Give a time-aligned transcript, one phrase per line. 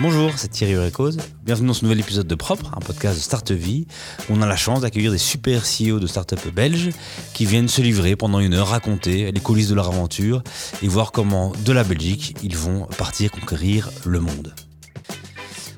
[0.00, 1.18] Bonjour, c'est Thierry Récose.
[1.44, 3.86] Bienvenue dans ce nouvel épisode de Propre, un podcast de Start Vie.
[4.28, 6.90] On a la chance d'accueillir des super CEO de start-up belges
[7.32, 10.42] qui viennent se livrer pendant une heure, raconter les coulisses de leur aventure
[10.82, 14.52] et voir comment, de la Belgique, ils vont partir conquérir le monde.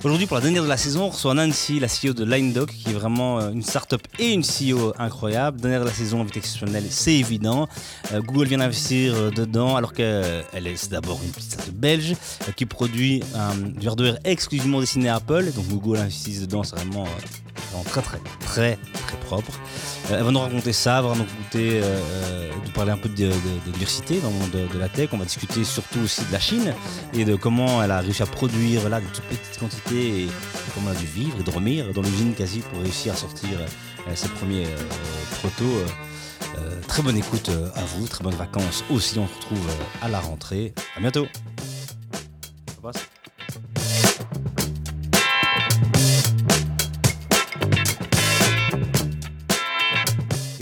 [0.07, 2.91] Aujourd'hui, pour la dernière de la saison, on reçoit Nancy, la CEO de LineDoc, qui
[2.91, 5.61] est vraiment euh, une start-up et une CEO incroyable.
[5.61, 7.67] Dernière de la saison, invité exceptionnelle, c'est évident.
[8.13, 12.15] Euh, Google vient d'investir euh, dedans, alors qu'elle est d'abord une petite start-up belge
[12.55, 13.25] qui produit
[13.81, 15.51] du hardware exclusivement destiné à Apple.
[15.57, 17.09] Donc Google investit dedans, c'est vraiment,
[17.87, 18.79] très, très, très,
[19.09, 19.59] très propre.
[20.11, 23.31] Elle va nous raconter ça, elle va nous raconter, de parler un peu de,
[23.73, 25.11] diversité dans le monde de, la tech.
[25.13, 26.75] On va discuter surtout aussi de la Chine
[27.13, 30.29] et de comment elle a réussi à produire là de toutes petites quantités et
[30.75, 33.51] comment on a dû vivre et dormir dans l'usine quasi pour réussir à sortir
[34.09, 35.65] euh, ses premiers euh, protos.
[36.59, 39.19] Euh, très bonne écoute à vous, très bonnes vacances aussi.
[39.19, 39.69] On se retrouve
[40.03, 40.75] à la rentrée.
[40.97, 41.27] À bientôt.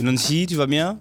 [0.05, 1.01] Nancy, tu vas bien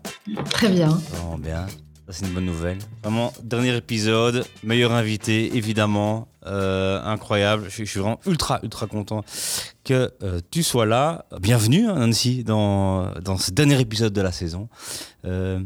[0.50, 0.98] Très bien.
[1.30, 1.68] Oh, bien
[2.10, 2.78] c'est une bonne nouvelle.
[3.02, 6.28] Vraiment, dernier épisode, meilleur invité, évidemment.
[6.46, 7.66] Euh, incroyable.
[7.70, 9.24] Je, suis vraiment ultra, ultra content
[9.84, 11.26] que euh, tu sois là.
[11.42, 14.70] Bienvenue, hein, Nancy, dans, dans ce dernier épisode de la saison.
[15.26, 15.60] Euh,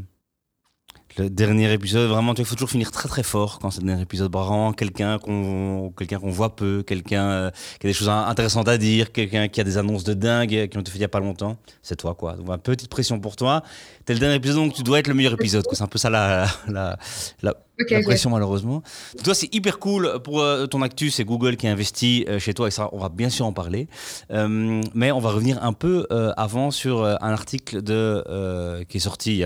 [1.17, 4.03] le dernier épisode, vraiment, il faut toujours finir très très fort quand c'est le dernier
[4.03, 4.31] épisode.
[4.31, 9.11] Vraiment, quelqu'un qu'on quelqu'un qu'on voit peu, quelqu'un qui a des choses intéressantes à dire,
[9.11, 11.19] quelqu'un qui a des annonces de dingue qui ont été faites il n'y a pas
[11.19, 11.57] longtemps.
[11.81, 12.33] C'est toi, quoi.
[12.35, 13.63] Donc, une petite pression pour toi.
[14.05, 15.65] T'es le dernier épisode, donc tu dois être le meilleur épisode.
[15.71, 16.97] C'est un peu ça la, la,
[17.41, 17.53] la,
[17.89, 18.81] la pression malheureusement.
[19.23, 22.53] Toi, c'est hyper cool pour euh, ton actu, c'est Google qui a investi euh, chez
[22.53, 23.87] toi et ça, on va bien sûr en parler.
[24.31, 29.43] Euh, mais on va revenir un peu avant sur un article de, qui est sorti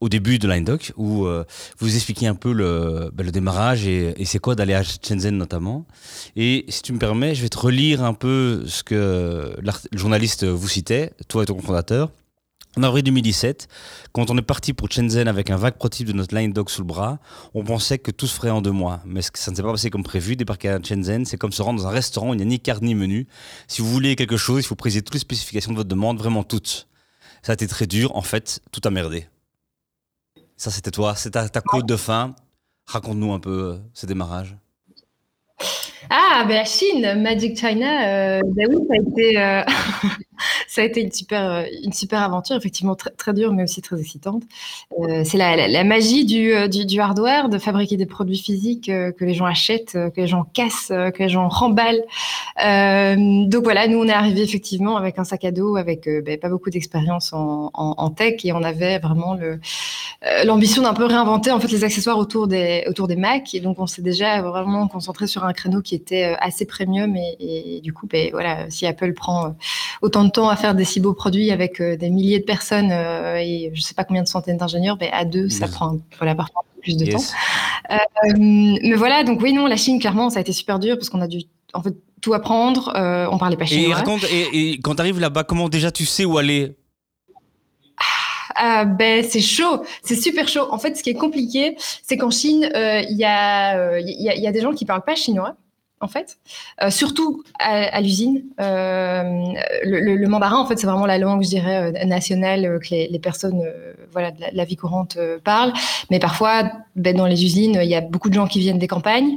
[0.00, 1.26] au début de LineDoc où
[1.78, 5.86] vous expliquez un peu le, ben, démarrage et, c'est quoi d'aller à Shenzhen notamment.
[6.36, 10.44] Et si tu me permets, je vais te relire un peu ce que le journaliste
[10.44, 12.10] vous citait, toi et ton fondateur.
[12.76, 13.66] En avril 2017,
[14.12, 16.82] quand on est parti pour Shenzhen avec un vague prototype de notre line dog sous
[16.82, 17.18] le bras,
[17.52, 19.00] on pensait que tout se ferait en deux mois.
[19.04, 20.36] Mais ça ne s'est pas passé comme prévu.
[20.36, 22.60] Débarquer à Shenzhen, c'est comme se rendre dans un restaurant où il n'y a ni
[22.60, 23.26] carte ni menu.
[23.66, 26.44] Si vous voulez quelque chose, il faut préciser toutes les spécifications de votre demande, vraiment
[26.44, 26.86] toutes.
[27.42, 28.14] Ça a été très dur.
[28.14, 28.90] En fait, tout a.
[30.60, 31.14] Ça, c'était toi.
[31.16, 32.34] C'est ta, ta côte de fin.
[32.86, 34.58] Raconte-nous un peu euh, ce démarrage.
[36.12, 39.62] Ah, ben la Chine, Magic China, euh, ben oui, ça a été, euh,
[40.66, 43.80] ça a été une super, euh, une super aventure, effectivement très, très dure, mais aussi
[43.80, 44.42] très excitante.
[45.24, 49.34] C'est la, la, magie du, du, du, hardware, de fabriquer des produits physiques que les
[49.34, 52.02] gens achètent, que les gens cassent, que les gens remballent.
[52.58, 56.48] donc voilà, nous on est arrivé effectivement avec un sac à dos, avec ben, pas
[56.48, 59.60] beaucoup d'expérience en, en, tech, et on avait vraiment le,
[60.44, 63.54] l'ambition d'un peu réinventer en fait les accessoires autour des, autour des Mac.
[63.54, 67.36] Et donc on s'est déjà vraiment concentré sur un créneau qui était assez premium, et,
[67.76, 69.54] et du coup, ben, voilà, si Apple prend
[70.02, 72.90] autant de temps à faire des si beaux produits avec euh, des milliers de personnes
[72.90, 76.34] euh, et je sais pas combien de centaines d'ingénieurs, ben, à deux, ça prend voilà,
[76.34, 77.22] parfois plus de temps.
[77.90, 77.96] Euh,
[78.38, 81.20] mais voilà, donc oui, non, la Chine, clairement, ça a été super dur parce qu'on
[81.20, 81.42] a dû
[81.74, 82.92] en fait tout apprendre.
[83.30, 84.02] on parlait pas chinois.
[84.30, 86.76] Et, et, quand tu arrives là-bas, comment déjà tu sais où aller?
[88.56, 90.66] Ah, ben c'est chaud, c'est super chaud.
[90.70, 94.52] En fait, ce qui est compliqué, c'est qu'en Chine, il y, a, y, y, a
[94.52, 95.56] des gens qui parlent pas chinois
[96.02, 96.38] en fait,
[96.82, 98.44] euh, surtout à, l'usine.
[98.58, 99.52] Euh,
[99.84, 103.62] le, mandarin, en fait, c'est vraiment la langue, je dirais, euh, nationale que les, personnes,
[104.10, 105.74] voilà, de la, vie courante parlent.
[106.10, 108.88] Mais parfois, ben, dans les usines, il y a beaucoup de gens qui viennent des
[108.88, 109.36] campagnes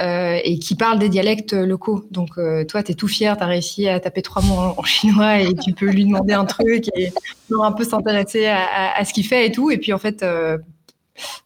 [0.00, 2.04] et qui parlent des dialectes locaux.
[2.10, 2.34] Donc,
[2.68, 5.54] toi, tu es tout fier, tu as réussi à taper trois mots en, chinois et
[5.54, 7.12] tu peux lui demander un truc et
[7.58, 9.70] un peu s'intéresser à, à, ce qu'il fait et tout.
[9.70, 10.22] Et puis, en fait,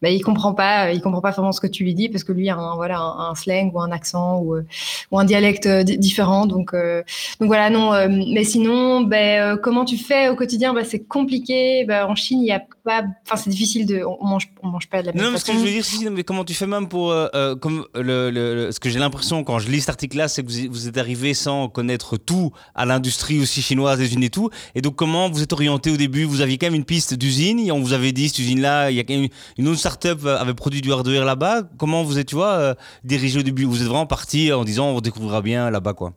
[0.03, 2.33] bah, il comprend pas, il comprend pas vraiment ce que tu lui dis parce que
[2.33, 4.67] lui a un, voilà un, slang ou un accent ou, euh,
[5.11, 6.47] ou un dialecte euh, différent.
[6.47, 7.03] Donc euh,
[7.41, 7.93] donc voilà non.
[8.09, 10.73] mais sinon, ben comment tu fais au quotidien?
[10.73, 11.85] Bah, c'est compliqué.
[11.85, 14.89] Bah, en Chine, il y a pas, enfin c'est difficile de, on mange, on mange
[14.89, 15.31] pas de la même non.
[15.33, 17.15] Non, ce que je veux dire, mais comment tu fais même pour,
[17.61, 20.73] comme le, le, ce que j'ai l'impression quand je lis cet article-là, c'est que vous,
[20.73, 24.51] vous, êtes arrivé sans connaître tout à l'industrie aussi chinoise, des unes et tout.
[24.75, 26.25] Et donc comment vous êtes orienté au début?
[26.25, 27.71] Vous aviez quand même une piste d'usine.
[27.73, 29.29] On vous avait dit cette usine-là, il y a quand même
[29.59, 31.63] une autre startup euh, avait produit du hardware là-bas.
[31.79, 32.75] Comment vous êtes, tu vois, euh,
[33.05, 33.65] dirigé au début?
[33.65, 36.13] Vous êtes vraiment parti en disant on découvrira bien là-bas, quoi.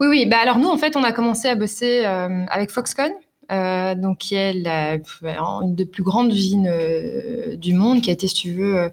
[0.00, 0.26] Oui, oui.
[0.26, 3.12] Bah alors nous, en fait, on a commencé à bosser euh, avec Foxconn.
[3.52, 6.72] Donc qui est une des plus grandes usines
[7.56, 8.90] du monde, qui a été, si tu veux,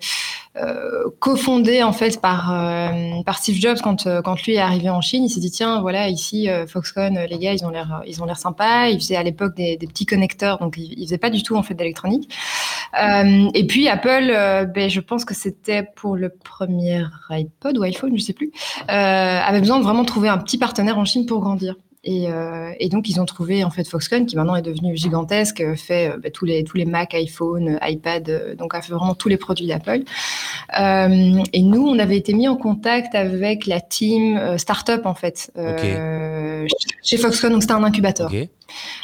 [0.60, 5.24] euh, cofondé en fait par euh, Steve Jobs quand euh, lui est arrivé en Chine,
[5.24, 8.38] il s'est dit tiens voilà ici Foxconn les gars ils ont l'air ils ont l'air
[8.38, 11.56] sympas, ils faisaient à l'époque des, petits connecteurs donc ils, ils faisaient pas du tout
[11.56, 12.34] en fait d'électronique.
[12.96, 18.24] Et puis Apple, ben, je pense que c'était pour le premier iPod ou iPhone, je
[18.24, 18.52] sais plus,
[18.88, 21.76] avait besoin de vraiment trouver un petit partenaire en Chine pour grandir.
[22.08, 26.10] Euh, et, donc, ils ont trouvé en fait Foxconn, qui maintenant est devenu gigantesque, fait
[26.10, 29.28] euh, bah, tous, les, tous les Mac, iPhone, iPad, euh, donc a fait vraiment tous
[29.28, 30.04] les produits d'Apple.
[30.74, 35.52] et nous, on avait été mis en contact avec la team startup en fait,
[37.04, 38.32] chez Foxconn, donc c'était un incubateur.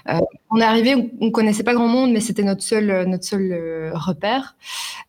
[0.07, 4.55] On est arrivé, on, connaissait pas grand monde, mais c'était notre seul, notre seul repère.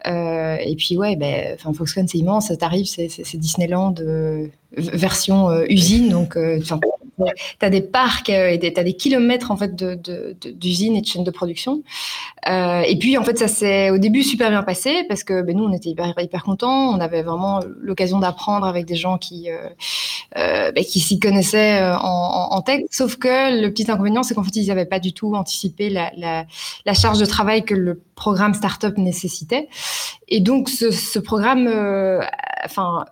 [0.04, 3.94] et puis ouais, ben, Foxconn c'est immense, ça t'arrive, c'est Disneyland
[4.72, 6.36] version usine, donc
[7.18, 11.00] tu as des parcs euh, et tu as des kilomètres en fait d'usines de, et
[11.00, 11.82] de chaînes de production.
[12.48, 15.56] Euh, et puis en fait ça s'est au début super bien passé parce que ben,
[15.56, 19.50] nous on était hyper, hyper contents, on avait vraiment l'occasion d'apprendre avec des gens qui
[19.50, 22.82] euh, ben, qui s'y connaissaient en, en, tech.
[22.90, 26.10] Sauf que le petit inconvénient c'est qu'en fait ils n'avaient pas du tout anticipé la,
[26.16, 26.46] la,
[26.84, 29.68] la, charge de travail que le programme startup nécessitait.
[30.28, 31.68] Et donc ce, ce programme
[32.64, 33.04] enfin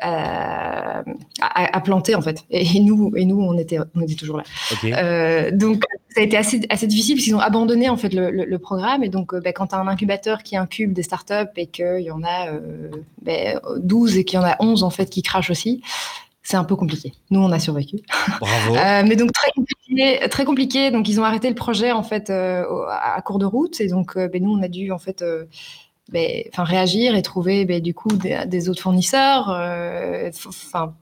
[0.00, 1.02] a,
[1.50, 2.44] a, planté en fait.
[2.50, 4.44] Et nous et nous, on était, on était toujours là.
[4.84, 8.58] Euh, donc, ça a été assez, assez difficile parce qu'ils ont abandonné en fait le,
[8.58, 9.04] programme.
[9.04, 12.00] Et donc, euh, ben, quand tu as un incubateur qui incube des startups et qu'il
[12.00, 12.50] y en a
[13.78, 15.82] 12 euh, et qu'il y en a 11 en fait qui crachent aussi,
[16.48, 17.12] c'est un peu compliqué.
[17.30, 17.98] Nous, on a survécu.
[18.40, 18.74] Bravo.
[19.06, 20.90] mais donc très compliqué, très compliqué.
[20.90, 24.42] Donc ils ont arrêté le projet en fait à cours de route et donc ben,
[24.42, 25.22] nous on a dû en fait
[26.10, 29.50] ben, réagir et trouver ben, du coup des, des autres fournisseurs.
[30.46, 30.94] Enfin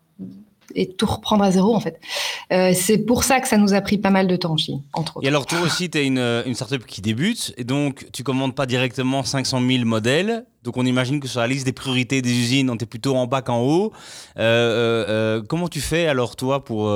[0.74, 2.00] et tout reprendre à zéro en fait.
[2.52, 4.82] Euh, c'est pour ça que ça nous a pris pas mal de temps en Chine,
[4.92, 5.26] entre autres.
[5.26, 8.54] Et alors toi aussi, tu es une, une startup qui débute et donc tu commandes
[8.54, 10.44] pas directement 500 000 modèles.
[10.62, 13.26] Donc on imagine que sur la liste des priorités des usines, on est plutôt en
[13.26, 13.92] bas qu'en haut.
[14.38, 16.92] Euh, euh, comment tu fais alors toi pour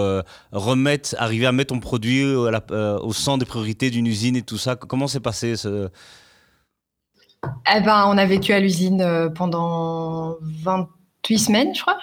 [0.53, 4.77] remettre, arriver à mettre ton produit au centre des priorités d'une usine et tout ça?
[4.77, 5.89] Comment s'est passé ce...
[7.75, 11.99] Eh ben, on a vécu à l'usine pendant 28 semaines, je crois.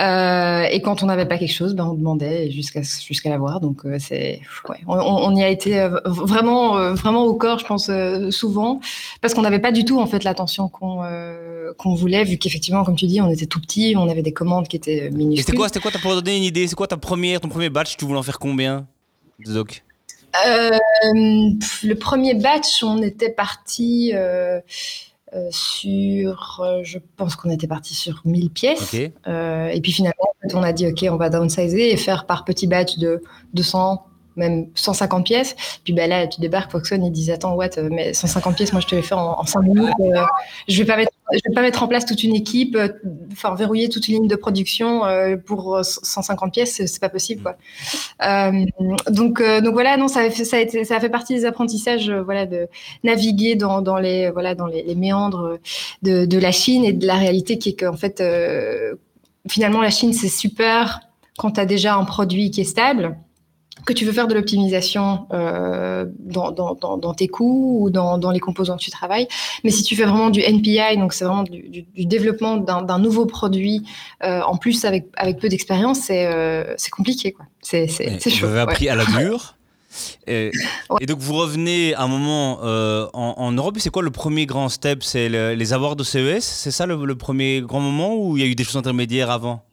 [0.00, 3.60] Euh, et quand on n'avait pas quelque chose, ben on demandait jusqu'à jusqu'à l'avoir.
[3.60, 7.90] Donc euh, c'est, ouais, on, y a été euh, vraiment vraiment au corps, je pense
[8.30, 8.80] souvent,
[9.20, 11.02] parce qu'on n'avait pas du tout en fait l'attention qu'on
[11.76, 14.68] qu'on voulait, vu qu'effectivement, comme tu dis, on était tout petit, on avait des commandes
[14.68, 15.44] qui étaient minuscules.
[15.44, 17.96] c'était quoi, c'était quoi, pour donner une idée, c'est quoi ta première, ton premier batch,
[17.96, 18.86] tu voulais en faire combien,
[19.40, 19.82] Doc
[20.34, 24.12] Le premier batch, on était parti.
[25.34, 28.96] Euh, sur, euh, je pense qu'on était parti sur 1000 pièces.
[29.26, 32.66] Euh, et puis finalement, on a dit, OK, on va downsizer et faire par petit
[32.66, 33.22] batch de
[33.52, 35.54] 200, même 150 pièces.
[35.84, 38.86] Puis ben là, tu débarques, Foxconn, ils disent Attends, what, mais 150 pièces, moi je
[38.86, 39.92] te les fais en, en 5 minutes.
[40.00, 40.24] Euh,
[40.66, 42.88] je vais pas mettre, je vais pas mettre en place toute une équipe, euh,
[43.32, 47.42] enfin verrouiller toute une ligne de production euh, pour 150 pièces, c'est pas possible.
[47.42, 47.56] Quoi.
[49.10, 52.66] donc, donc voilà, non, ça a, été, ça a fait partie des apprentissages voilà, de
[53.04, 55.58] naviguer dans, les, voilà, dans les, méandres
[56.02, 58.22] de, de, la Chine et de la réalité qui est qu'en fait,
[59.48, 61.00] finalement, la Chine, c'est super
[61.36, 63.16] quand tu as déjà un produit qui est stable
[63.84, 68.30] que tu veux faire de l'optimisation euh, dans, dans, dans, tes coûts ou dans, dans,
[68.30, 69.28] les composants que tu travailles.
[69.64, 73.26] Mais si tu fais vraiment du NPI, donc c'est vraiment du, du, développement d'un nouveau
[73.26, 73.82] produit,
[74.24, 77.34] euh, en plus avec, avec peu d'expérience, c'est euh, compliqué.
[77.62, 78.46] C'est chaud.
[78.46, 79.54] Vous avez appris à la dure
[80.26, 80.50] et,
[81.00, 85.02] et, donc vous revenez un moment en, en, Europe, c'est quoi le premier grand step?
[85.02, 88.46] C'est les avoirs de CES C'est ça le, le, premier grand moment ou il y
[88.46, 89.64] a eu des choses intermédiaires avant?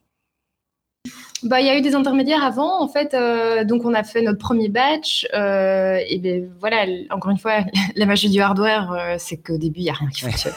[1.43, 3.13] Bah, il y a eu des intermédiaires avant, en fait.
[3.13, 5.27] Euh, donc, on a fait notre premier batch.
[5.33, 7.59] Euh, et ben, voilà, encore une fois,
[7.95, 10.53] la magie du hardware, euh, c'est qu'au début, il n'y a rien qui fonctionne.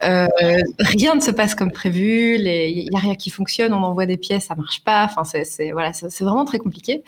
[0.00, 2.36] rien ne se passe comme prévu.
[2.36, 3.74] Il n'y a rien qui fonctionne.
[3.74, 5.04] On envoie des pièces, ça marche pas.
[5.04, 7.02] Enfin, c'est voilà, c'est vraiment très compliqué.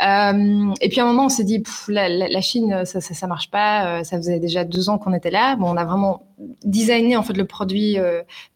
[0.00, 4.02] Et puis, à un moment, on s'est dit, la, Chine, ça, ça, marche pas.
[4.04, 5.56] ça faisait déjà deux ans qu'on était là.
[5.56, 6.26] Bon, on a vraiment
[6.64, 7.96] designé en fait le produit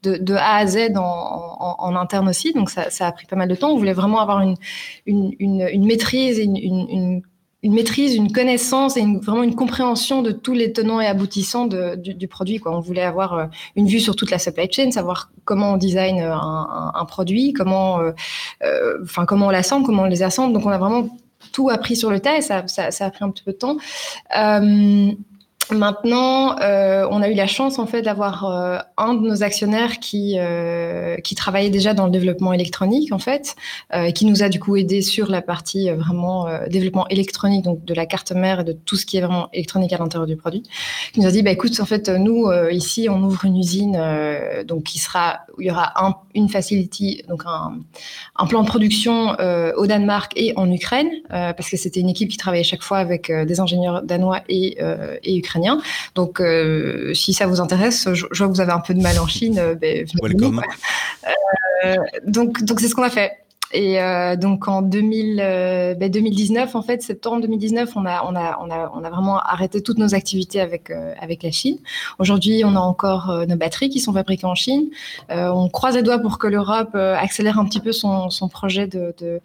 [0.03, 2.53] de, de A à Z en, interne aussi.
[2.53, 3.71] Donc, ça, a pris pas mal de temps.
[3.71, 4.55] On voulait vraiment avoir une,
[5.05, 6.57] une, une, maîtrise, une,
[7.63, 11.95] une, maîtrise, une connaissance et vraiment une compréhension de tous les tenants et aboutissants de,
[11.95, 12.59] du, produit.
[12.59, 12.75] Quoi.
[12.75, 16.19] On voulait avoir euh, une vue sur toute la supply chain, savoir comment on design
[16.19, 18.11] un, produit, comment, euh,
[18.63, 20.53] euh, enfin, comment on l'assemble, comment on les assemble.
[20.53, 21.09] Donc on a vraiment
[21.51, 23.57] tout appris sur le tas et ça, ça, ça a pris un petit peu de
[23.57, 23.77] temps.
[25.71, 29.99] Maintenant, euh, on a eu la chance en fait d'avoir euh, un de nos actionnaires
[29.99, 33.55] qui euh, qui travaillait déjà dans le développement électronique en fait,
[34.15, 38.05] qui nous a du coup aidé sur la partie vraiment développement électronique donc de la
[38.05, 40.63] carte mère et de tout ce qui est vraiment électronique à l'intérieur du produit.
[41.13, 43.99] Qui nous a dit bah écoute en fait nous ici on ouvre une usine
[44.65, 45.01] donc il
[45.59, 49.35] y aura un, une facility donc un, plan de production
[49.77, 53.31] au Danemark et en Ukraine parce que c'était une équipe qui travaillait chaque fois avec
[53.31, 54.77] des ingénieurs danois et
[55.25, 55.81] ukrainiens ukrainien.
[56.15, 56.41] Donc,
[57.13, 59.61] si ça vous intéresse, je, vois que vous avez un peu de mal en Chine.
[59.79, 60.61] Ben, Welcome.
[62.25, 63.31] donc, donc c'est ce qu'on a fait.
[63.71, 68.35] Et euh, donc en 2000, euh, ben 2019, en fait, septembre 2019, on a, on
[68.35, 71.77] a, on a, on a vraiment arrêté toutes nos activités avec, euh, avec la Chine.
[72.17, 74.89] Aujourd'hui, on a encore euh, nos batteries qui sont fabriquées en Chine.
[75.29, 78.87] Euh, on croise les doigts pour que l'Europe accélère un petit peu son, son projet
[78.87, 79.39] de, de,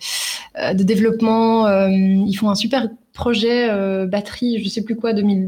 [0.73, 1.69] de développement.
[1.89, 3.69] ils font un super projet
[4.07, 5.47] batterie, je sais plus quoi, 2000,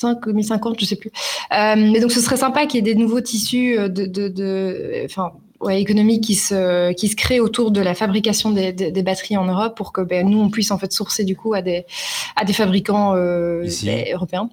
[0.00, 1.10] 2025 2050, je sais plus.
[1.52, 5.02] Euh, mais donc ce serait sympa qu'il y ait des nouveaux tissus de, de, de
[5.04, 9.02] enfin ouais, économique qui se, qui se crée autour de la fabrication des, des, des
[9.02, 11.62] batteries en Europe pour que ben, nous, on puisse en fait sourcer du coup à
[11.62, 11.86] des,
[12.36, 13.66] à des fabricants euh,
[14.12, 14.48] européens.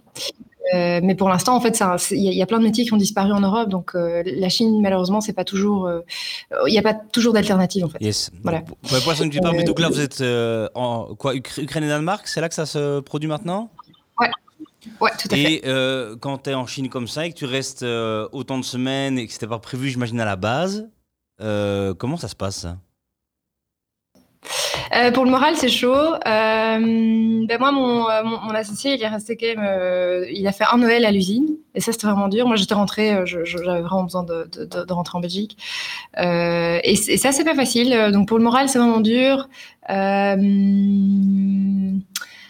[0.74, 1.80] Euh, mais pour l'instant, en fait,
[2.12, 4.50] il y, y, a plein de métiers qui ont disparu en Europe, donc euh, la
[4.50, 6.00] Chine, malheureusement, c'est pas toujours, euh,
[6.66, 8.00] il n'y a pas toujours d'alternative en fait.
[8.02, 8.32] Yes.
[8.42, 8.62] Voilà.
[8.62, 10.24] Pour la personne qui parle, donc là, vous êtes
[10.74, 13.70] en quoi, Ukraine et Danemark, c'est là que ça se produit maintenant?
[15.00, 15.62] Ouais, tout à et fait.
[15.66, 18.64] Euh, quand tu es en Chine comme ça et que tu restes euh, autant de
[18.64, 20.90] semaines et que c'était pas prévu, j'imagine, à la base,
[21.42, 22.68] euh, comment ça se passe
[24.96, 25.90] euh, pour le moral, c'est chaud.
[25.92, 30.26] Euh, ben moi, mon, mon, mon, associé, il est resté quand même.
[30.32, 32.46] il a fait un Noël à l'usine, et ça, c'était vraiment dur.
[32.48, 35.58] Moi, j'étais rentrée, j'avais vraiment besoin de, de, de, rentrer en Belgique,
[36.18, 38.12] et, et, ça, c'est pas facile.
[38.14, 39.50] Donc, pour le moral, c'est vraiment dur.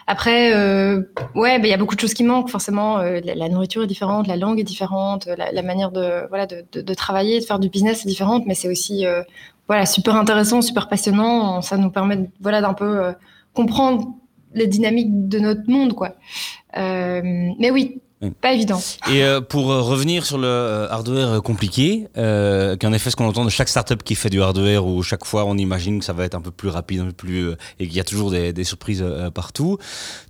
[0.08, 1.02] Après, euh,
[1.34, 2.50] ouais, il y a beaucoup de choses qui manquent.
[2.50, 6.28] Forcément, euh, la, la, nourriture est différente, la langue est différente, la, la manière de
[6.30, 9.24] voilà de, de, de, travailler, de faire du business est différente, mais c'est aussi euh,
[9.68, 11.62] voilà super intéressant, super passionnant.
[11.62, 13.14] Ça nous permet voilà d'un peu euh,
[13.54, 14.14] comprendre
[14.54, 16.16] les dynamiques de notre monde, quoi.
[16.78, 17.22] Euh,
[17.60, 18.02] mais oui,
[18.32, 18.82] pas évident.
[19.12, 23.28] Et euh, pour euh, revenir sur le euh, hardware compliqué, euh, qu'en effet, ce qu'on
[23.28, 26.14] entend de chaque startup qui fait du hardware, où chaque fois on imagine que ça
[26.14, 28.64] va être un peu plus rapide, un peu plus, et qu'il y a toujours des,
[28.64, 29.78] surprises partout.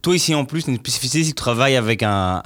[0.02, 2.42] Toi, ici en plus, une spécificité, c'est que tu travailles avec un,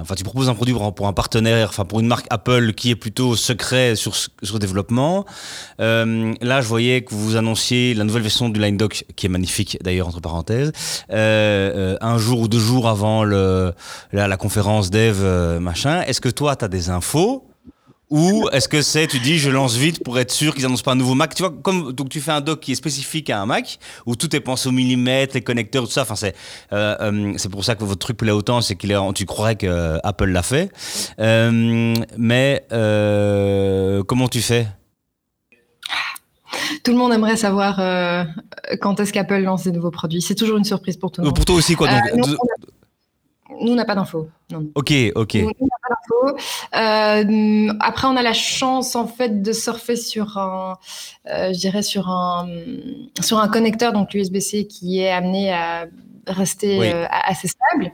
[0.00, 2.96] Enfin, tu proposes un produit pour, un partenaire, enfin, pour une marque Apple qui est
[2.96, 5.24] plutôt secret sur, sur le développement.
[5.78, 9.78] là, je voyais que vous annonciez la nouvelle version du Line Dock, qui est magnifique
[9.82, 10.72] d'ailleurs, entre parenthèses,
[11.10, 13.72] un jour ou deux jours avant la,
[14.12, 16.02] la conférence dev euh, machin.
[16.02, 17.48] Est-ce que toi, tu as des infos
[18.10, 20.92] ou est-ce que c'est, tu dis, je lance vite pour être sûr qu'ils annoncent pas
[20.92, 21.34] un nouveau Mac?
[21.34, 24.16] Tu vois, comme donc tu fais un dock qui est spécifique à un Mac, où
[24.16, 26.02] tout est pensé au millimètre, les connecteurs, tout ça.
[26.02, 26.36] Enfin, c'est
[26.74, 29.56] euh, euh, c'est pour ça que votre truc plaît autant, c'est qu'il est, tu croirais
[29.56, 30.70] que Apple l'a fait.
[31.20, 32.66] Euh, mais
[34.06, 34.66] comment tu fais?
[36.84, 37.80] Tout le monde aimerait savoir
[38.82, 40.20] quand est-ce qu'Apple lance des nouveaux produits.
[40.20, 41.34] C'est toujours une surprise pour tout le monde.
[41.34, 41.88] Pour toi aussi, quoi.
[41.88, 42.36] Donc, nous,
[43.70, 44.28] on n'a pas d'infos.
[44.74, 45.34] Ok, ok.
[45.34, 46.36] Nous, on n'a pas d'infos.
[46.74, 50.78] Euh, après, on a la chance, en fait, de surfer sur un,
[51.28, 52.48] euh, je dirais, sur un,
[53.20, 55.86] sur un connecteur, donc l'USB-C, qui est amené à
[56.26, 56.90] rester oui.
[56.92, 57.92] euh, assez stable.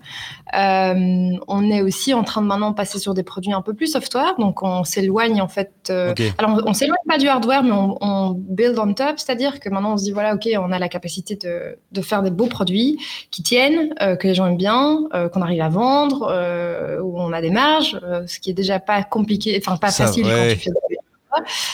[0.55, 3.89] Euh, on est aussi en train de maintenant passer sur des produits un peu plus
[3.89, 5.73] software, donc on s'éloigne en fait.
[5.91, 6.33] Euh, okay.
[6.39, 9.69] Alors on, on s'éloigne pas du hardware, mais on, on build on top, c'est-à-dire que
[9.69, 12.47] maintenant on se dit voilà, ok, on a la capacité de, de faire des beaux
[12.47, 12.99] produits
[13.31, 15.01] qui tiennent, que les gens aiment bien,
[15.33, 16.23] qu'on arrive à vendre,
[17.03, 20.27] où on a des marges, ce qui est déjà pas compliqué, enfin pas Ça, facile
[20.27, 20.33] ouais.
[20.33, 20.99] quand tu fais des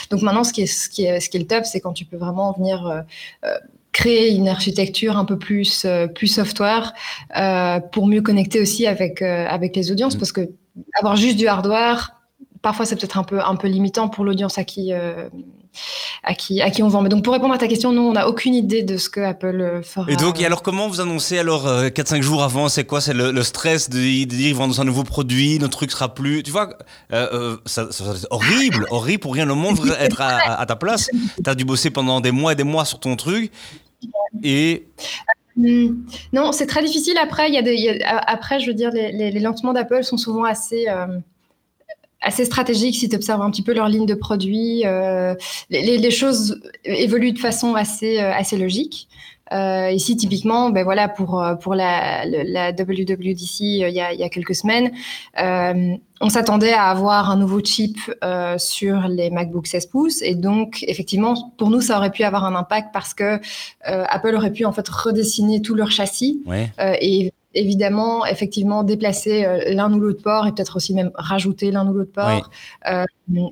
[0.09, 1.93] donc maintenant, ce qui est, ce qui est, ce qui est le top, c'est quand
[1.93, 3.57] tu peux vraiment venir euh,
[3.95, 6.93] créer une architecture un peu plus euh, plus software
[7.37, 10.19] euh, pour mieux connecter aussi avec euh, avec les audiences mmh.
[10.19, 10.49] parce que
[10.99, 12.11] avoir juste du hardware
[12.61, 15.29] parfois c'est peut-être un peu un peu limitant pour l'audience à qui euh,
[16.23, 17.03] à qui à qui on vend.
[17.03, 19.21] Mais donc pour répondre à ta question, nous on n'a aucune idée de ce que
[19.21, 20.11] Apple fera.
[20.11, 22.99] Et donc et alors comment vous annoncez alors 4-5 jours avant C'est quoi?
[22.99, 26.13] C'est le, le, stress de, de dire ils vendent un nouveau produit, notre truc sera
[26.13, 26.43] plus.
[26.43, 26.69] Tu vois,
[27.13, 30.75] euh, ça, ça, ça horrible, horrible pour rien au monde être à, à, à ta
[30.75, 31.09] place.
[31.43, 33.51] T'as dû bosser pendant des mois et des mois sur ton truc.
[35.57, 36.05] Mmh.
[36.33, 37.17] Non, c'est très difficile.
[37.17, 41.19] Après, je veux dire, les, les, lancements d'Apple sont souvent assez, euh,
[42.21, 44.85] assez stratégiques si tu observes un petit peu leur ligne de produits.
[44.85, 45.33] Euh,
[45.69, 49.07] les, choses évoluent de façon euh, assez logique.
[49.53, 54.23] Euh, ici, typiquement, ben voilà, pour, pour la, la WWDC, il y a, il y
[54.23, 54.91] a quelques semaines,
[55.39, 60.21] euh, on s'attendait à avoir un nouveau chip euh, sur les MacBook 16 pouces.
[60.21, 63.39] Et donc, effectivement, pour nous, ça aurait pu avoir un impact parce que
[63.83, 66.71] Apple aurait pu en fait redessiner tout leur châssis ouais.
[67.01, 71.87] et évidemment, effectivement, déplacer euh, l'un ou l'autre port et peut-être aussi même rajouter l'un
[71.87, 72.51] ou l'autre port.
[72.85, 72.91] Oui.
[72.91, 73.05] Euh,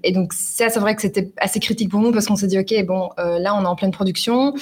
[0.04, 2.60] et donc, ça, c'est vrai que c'était assez critique pour nous parce qu'on s'est dit,
[2.60, 4.54] OK, bon, euh, là, on est en pleine production.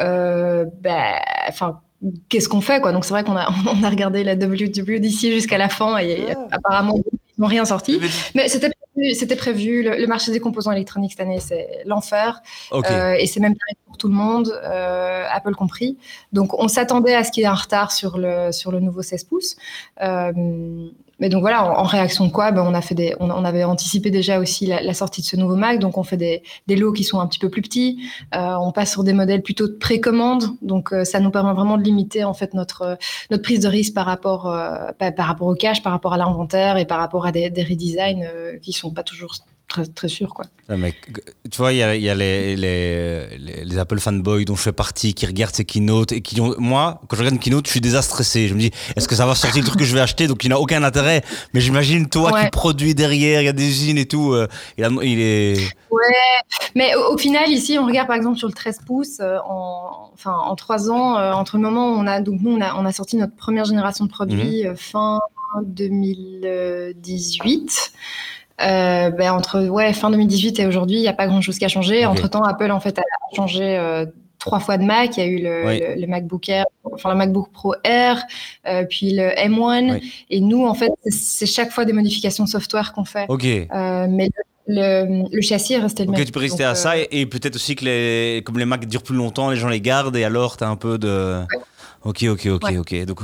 [0.00, 1.80] Euh, bah, enfin,
[2.28, 2.92] qu'est-ce qu'on fait, quoi?
[2.92, 6.48] Donc, c'est vrai qu'on a, on a regardé la WWDC jusqu'à la fin et ah.
[6.52, 8.00] apparemment, ils n'ont rien sorti.
[8.34, 8.70] Mais c'était
[9.12, 9.82] c'était prévu.
[9.82, 12.40] Le, le, marché des composants électroniques cette année, c'est l'enfer.
[12.70, 12.92] Okay.
[12.92, 13.54] Euh, et c'est même
[13.86, 15.96] pour tout le monde, euh, Apple compris.
[16.32, 19.02] Donc, on s'attendait à ce qu'il y ait un retard sur le, sur le nouveau
[19.02, 19.56] 16 pouces.
[20.02, 20.32] Euh,
[21.18, 24.10] mais donc voilà, en, réaction de quoi, ben, on a fait des, on, avait anticipé
[24.10, 27.04] déjà aussi la, sortie de ce nouveau Mac, donc on fait des, des lots qui
[27.04, 27.98] sont un petit peu plus petits.
[28.34, 31.78] Euh, on passe sur des modèles plutôt de précommande, donc euh, ça nous permet vraiment
[31.78, 32.98] de limiter en fait notre
[33.30, 36.76] notre prise de risque par rapport euh, par, rapport au cash, par rapport à l'inventaire
[36.76, 38.26] et par rapport à des, des redesigns
[38.60, 39.34] qui sont pas toujours
[39.68, 40.34] très, très sûr.
[40.34, 40.44] Quoi.
[40.68, 44.72] tu vois, il y a, y a les, les, les, Apple fanboys dont je fais
[44.72, 46.54] partie qui regardent ces keynotes et qui ont.
[46.58, 48.46] Moi, quand je regarde une keynote, je suis désastressé.
[48.48, 50.28] Je me dis, est-ce que ça va sortir le truc que je vais acheter?
[50.28, 51.22] Donc il n'a aucun intérêt.
[51.52, 54.46] Mais j'imagine, toi qui produis derrière, il y a des usines et tout, euh,
[54.78, 55.58] il, est.
[55.90, 56.00] Ouais,
[56.74, 60.32] mais au, final, ici, on regarde par exemple sur le 13 pouces, euh, en, enfin,
[60.32, 62.20] en trois ans, euh, entre le moment où on a.
[62.20, 64.76] Donc nous, on a, on a sorti notre première génération de produits mhm.
[64.76, 65.20] fin
[65.64, 67.92] 2018.
[68.62, 71.68] Euh, ben entre ouais, fin 2018 et aujourd'hui, il n'y a pas grand-chose qui a
[71.68, 72.06] changé.
[72.06, 73.02] Entre-temps, Apple en fait a
[73.34, 74.06] changé euh,
[74.38, 75.16] trois fois de Mac.
[75.16, 78.22] Il y a eu le, le, MacBook Air, enfin le MacBook Pro Air,
[78.66, 80.00] euh, puis le M1.
[80.30, 83.26] Et nous, en fait, c'est chaque fois des modifications software qu'on fait.
[83.28, 83.44] Ok.
[83.44, 84.30] mais
[84.68, 86.24] le, le, châssis est resté le même.
[86.24, 89.14] tu peux rester à ça et, peut-être aussi que les, comme les Macs durent plus
[89.14, 91.42] longtemps, les gens les gardent et alors tu as un peu de.
[92.04, 93.04] Ok, ok, ok, ok.
[93.04, 93.20] Donc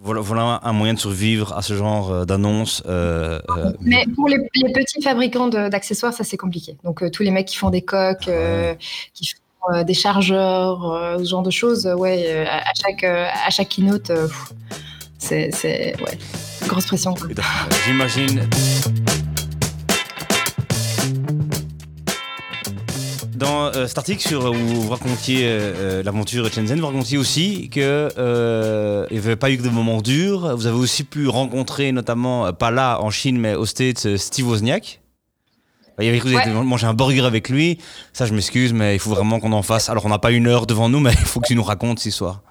[0.00, 2.82] voilà, un moyen de survivre à ce genre euh, d'annonces.
[2.86, 4.38] Euh, euh, mais pour les,
[4.72, 6.76] petits fabricants d'accessoires, ça c'est compliqué.
[6.84, 8.74] Donc tous les mecs qui font des coques, ah
[9.12, 9.26] qui
[9.60, 14.12] font des chargeurs, ce genre de choses, ouais, à, chaque, à chaque keynote,
[15.18, 15.50] c'est
[16.00, 16.18] ouais,
[16.68, 17.14] grosse pression.
[17.84, 18.48] J'imagine.
[23.38, 27.18] Dans euh, cet article sur, où vous racontiez euh, euh, l'aventure de Shenzhen, vous racontiez
[27.18, 30.56] aussi qu'il n'y avait pas eu que de moments durs.
[30.56, 35.00] Vous avez aussi pu rencontrer, notamment, pas là en Chine, mais au States, Steve Wozniak.
[36.00, 36.52] Il y avait cru ouais.
[36.64, 37.78] manger un burger avec lui.
[38.12, 39.88] Ça, je m'excuse, mais il faut vraiment qu'on en fasse.
[39.88, 42.00] Alors, on n'a pas une heure devant nous, mais il faut que tu nous racontes
[42.00, 42.42] cette histoire.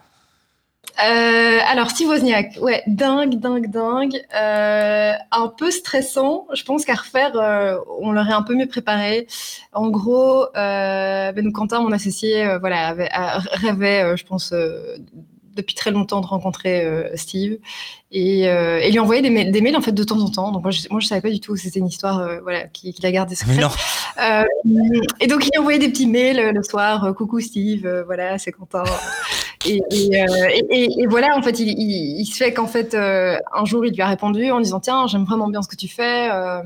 [1.03, 4.19] Euh, alors, Steve Wozniak, ouais, dingue, dingue, dingue.
[4.35, 6.47] Euh, un peu stressant.
[6.53, 9.27] Je pense qu'à refaire, euh, on l'aurait un peu mieux préparé.
[9.73, 13.09] En gros, euh, ben, Quentin, mon associé, euh, voilà, avait,
[13.51, 14.53] rêvait, je pense,
[15.55, 17.57] depuis très longtemps de rencontrer Steve
[18.11, 20.51] et, et, lui envoyer des, mails, des mails en fait de temps en temps.
[20.51, 21.55] Donc moi, je, moi, je savais pas du tout.
[21.55, 23.65] C'était une histoire, voilà, qu'il a gardée secrète.
[25.19, 27.13] et donc, il envoyait des petits mails le soir.
[27.15, 28.83] Coucou Steve, voilà, c'est Quentin.
[29.67, 34.01] Euh, et, voilà, en fait, il, se fait qu'en fait, euh, un jour, il lui
[34.01, 36.29] a répondu en disant Tiens, j'aime vraiment bien ce que tu fais.
[36.31, 36.61] Euh,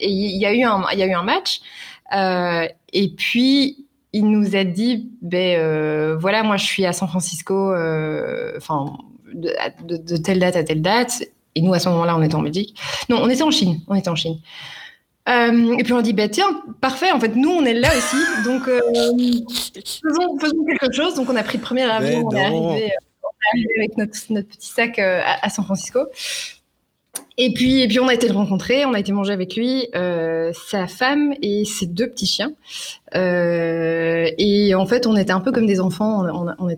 [0.00, 1.60] et il y, a eu un, il y a eu un match.
[2.12, 7.72] et puis, il nous a dit ben, Voilà, moi, je suis à San Francisco,
[8.56, 8.96] enfin,
[9.32, 11.24] de, de, telle date à telle date.
[11.54, 12.78] Et nous, à ce moment-là, on était en Belgique.
[13.08, 13.80] Non, on était en Chine.
[13.88, 14.38] On était en Chine.
[15.28, 18.16] Euh, et puis on dit, bah, tiens, parfait, en fait, nous, on est là aussi,
[18.44, 18.80] donc euh,
[20.02, 21.14] faisons, faisons, quelque chose.
[21.14, 22.90] Donc on a pris le premier avion, on est,
[23.52, 26.00] arrivé, avec notre, notre petit sac euh, à, San Francisco.
[27.36, 29.86] Et puis, et puis on a été le rencontrer, on a été manger avec lui,
[29.92, 32.52] sa femme et ses deux petits chiens.
[33.14, 36.24] et en fait, on était un peu comme des enfants.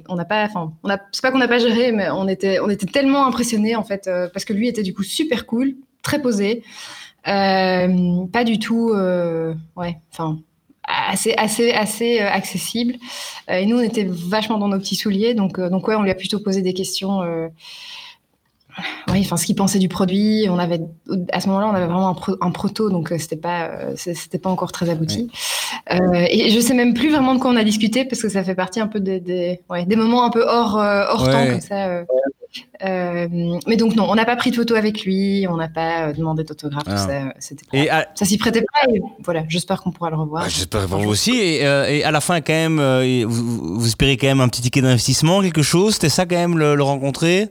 [0.09, 2.59] On n'a pas, enfin, on a, c'est pas qu'on n'a pas géré, mais on était,
[2.61, 6.21] on était tellement impressionnés en fait, parce que lui était du coup super cool, très
[6.21, 6.63] posé.
[7.29, 10.39] Euh, pas du tout, euh, ouais, enfin,
[10.85, 12.95] assez, assez, assez euh, accessible.
[13.49, 16.15] et nous, on était vachement dans nos petits souliers, donc, donc ouais, on lui a
[16.15, 17.21] plutôt posé des questions.
[19.09, 20.47] Oui, enfin, ce qu'il pensait du produit.
[20.49, 20.81] On avait,
[21.33, 24.89] à ce moment-là, on avait vraiment un, proto, donc c'était pas, c'était pas encore très
[24.89, 25.31] abouti.
[25.91, 28.55] et je sais même plus vraiment de quoi on a discuté parce que ça fait
[28.55, 32.05] partie un peu des, des, ouais, des moments un peu hors, hors temps comme ça.
[32.85, 33.29] Euh,
[33.67, 36.13] mais donc non, on n'a pas pris de photo avec lui, on n'a pas euh,
[36.13, 36.97] demandé d'autographe, ah.
[36.97, 37.33] ça,
[38.15, 38.93] ça s'y prêtait pas.
[38.93, 40.49] Et voilà, j'espère qu'on pourra le revoir.
[40.49, 41.33] j'espère vous aussi.
[41.33, 42.81] Et, euh, et, à la fin, quand même,
[43.27, 45.95] vous, espérez quand même un petit ticket d'investissement, quelque chose?
[45.95, 47.49] C'était ça quand même le, rencontrer?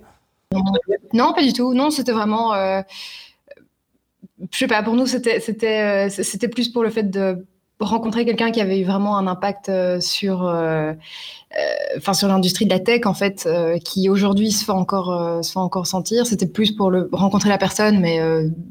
[1.14, 1.74] Non, pas du tout.
[1.74, 2.54] Non, c'était vraiment.
[2.56, 4.84] je sais pas.
[4.84, 7.46] Pour nous, c'était c'était c'était plus pour le fait de
[7.80, 10.94] rencontrer quelqu'un qui avait eu vraiment un impact sur euh,
[11.98, 15.42] enfin sur l'industrie de la tech en fait, euh, qui aujourd'hui se fait encore euh,
[15.42, 16.28] se fait encore sentir.
[16.28, 18.20] C'était plus pour le rencontrer la personne, mais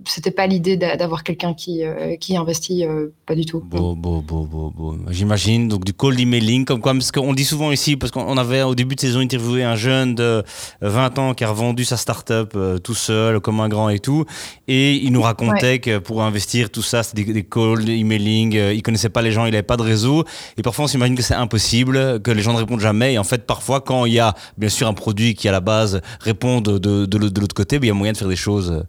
[0.06, 1.82] c'était pas l'idée d'avoir quelqu'un qui
[2.20, 2.84] qui investit
[3.26, 3.62] pas du tout.
[3.64, 7.72] Bon, bon, bon, bon, J'imagine donc du cold emailing comme quoi parce qu'on dit souvent
[7.72, 10.42] ici parce qu'on avait au début de saison interviewé un jeune de
[10.80, 14.24] 20 ans qui a revendu sa start-up tout seul comme un grand et tout
[14.66, 18.82] et il nous racontait que pour investir tout ça c'était des, des cold emailing, il
[18.82, 20.24] connaissait pas les gens, il avait pas de réseau
[20.56, 23.14] et parfois on s'imagine que c'est impossible que les gens ne jamais.
[23.14, 25.60] Et en fait, parfois, quand il y a bien sûr un produit qui à la
[25.60, 28.70] base répond de, de, l'autre côté, ben, il y a moyen de faire des choses
[28.70, 28.82] euh,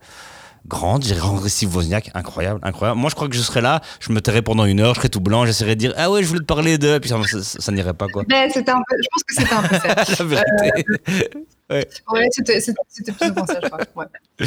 [0.68, 1.04] grandes.
[1.04, 3.00] J'irai rendre Steve Wozniak, incroyable, incroyable.
[3.00, 5.10] Moi, je crois que je serais là, je me tairais pendant une heure, je serais
[5.10, 7.72] tout blanc, j'essaierais de dire ah ouais, je voulais te parler de, puis ça, ça,
[7.72, 8.24] n'irait pas quoi.
[8.28, 10.14] Ben, c'était un peu, je pense que c'était un peu ça.
[10.24, 10.86] La vérité.
[11.72, 13.80] Euh, ouais, c'était, c'était, plus ça, je crois.
[13.96, 14.46] Ouais.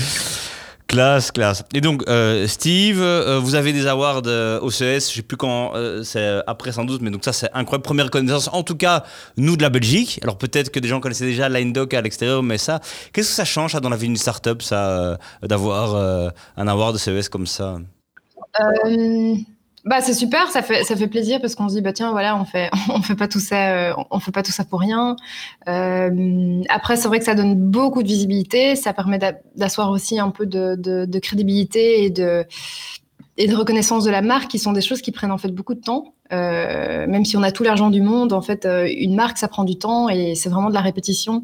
[0.93, 1.65] Classe, classe.
[1.73, 5.39] Et donc, euh, Steve, euh, vous avez des awards euh, au CES, je sais plus
[5.39, 5.73] quand,
[6.05, 9.03] c'est après sans doute, mais donc ça c'est incroyable, première connaissance, en tout cas,
[9.39, 10.21] nous de la Belgique.
[10.23, 12.81] Alors peut-être que des gens connaissaient déjà LineDoc à l'extérieur, mais ça,
[13.15, 15.97] qu'est-ce que ça change dans la vie d'une startup, ça, d'avoir
[16.59, 17.79] un award de CES comme ça?
[19.85, 22.37] Bah c'est super, ça fait ça fait plaisir parce qu'on se dit bah tiens voilà
[22.37, 25.17] on fait on fait pas tout ça euh, on fait pas tout ça pour rien.
[25.69, 29.19] Euh, après c'est vrai que ça donne beaucoup de visibilité, ça permet
[29.57, 32.47] d'asseoir aussi un peu de, crédibilité et de
[33.39, 35.75] et de reconnaissance de la marque qui sont des choses qui prennent en fait beaucoup
[35.75, 36.15] de temps.
[36.33, 39.65] Euh, même si on a tout l'argent du monde, en fait une marque ça prend
[39.65, 41.43] du temps et c'est vraiment de la répétition.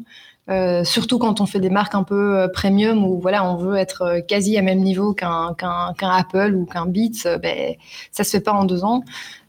[0.49, 3.75] Euh, surtout quand on fait des marques un peu euh, premium où voilà, on veut
[3.75, 7.75] être euh, quasi à même niveau qu'un qu'un Apple ou qu'un Beats, ben,
[8.11, 9.03] ça se fait pas en deux ans.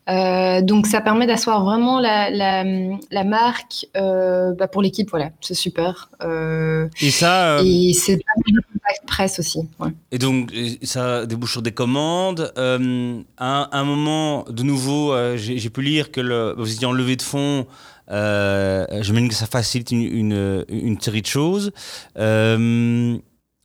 [0.09, 2.65] Euh, donc ça permet d'asseoir vraiment la, la,
[3.11, 6.11] la marque euh, bah pour l'équipe, voilà, c'est super.
[6.23, 7.61] Euh, et ça.
[7.63, 9.61] et c'est pas presse aussi.
[9.79, 9.91] Ouais.
[10.11, 12.53] Et donc ça débouche sur des commandes.
[12.57, 17.23] à un moment, de nouveau, j'ai pu lire que le, vous étiez en levée de
[17.23, 17.67] fonds.
[18.11, 21.73] Euh, J'imagine que ça facilite une, une, une série de choses.
[22.19, 23.17] Euh,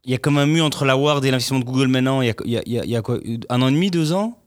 [0.04, 2.22] il y a comme un mur entre la Ward et l'investissement de Google maintenant.
[2.22, 4.12] Il y a, il y a, il y a quoi Un an et demi, deux
[4.12, 4.38] ans?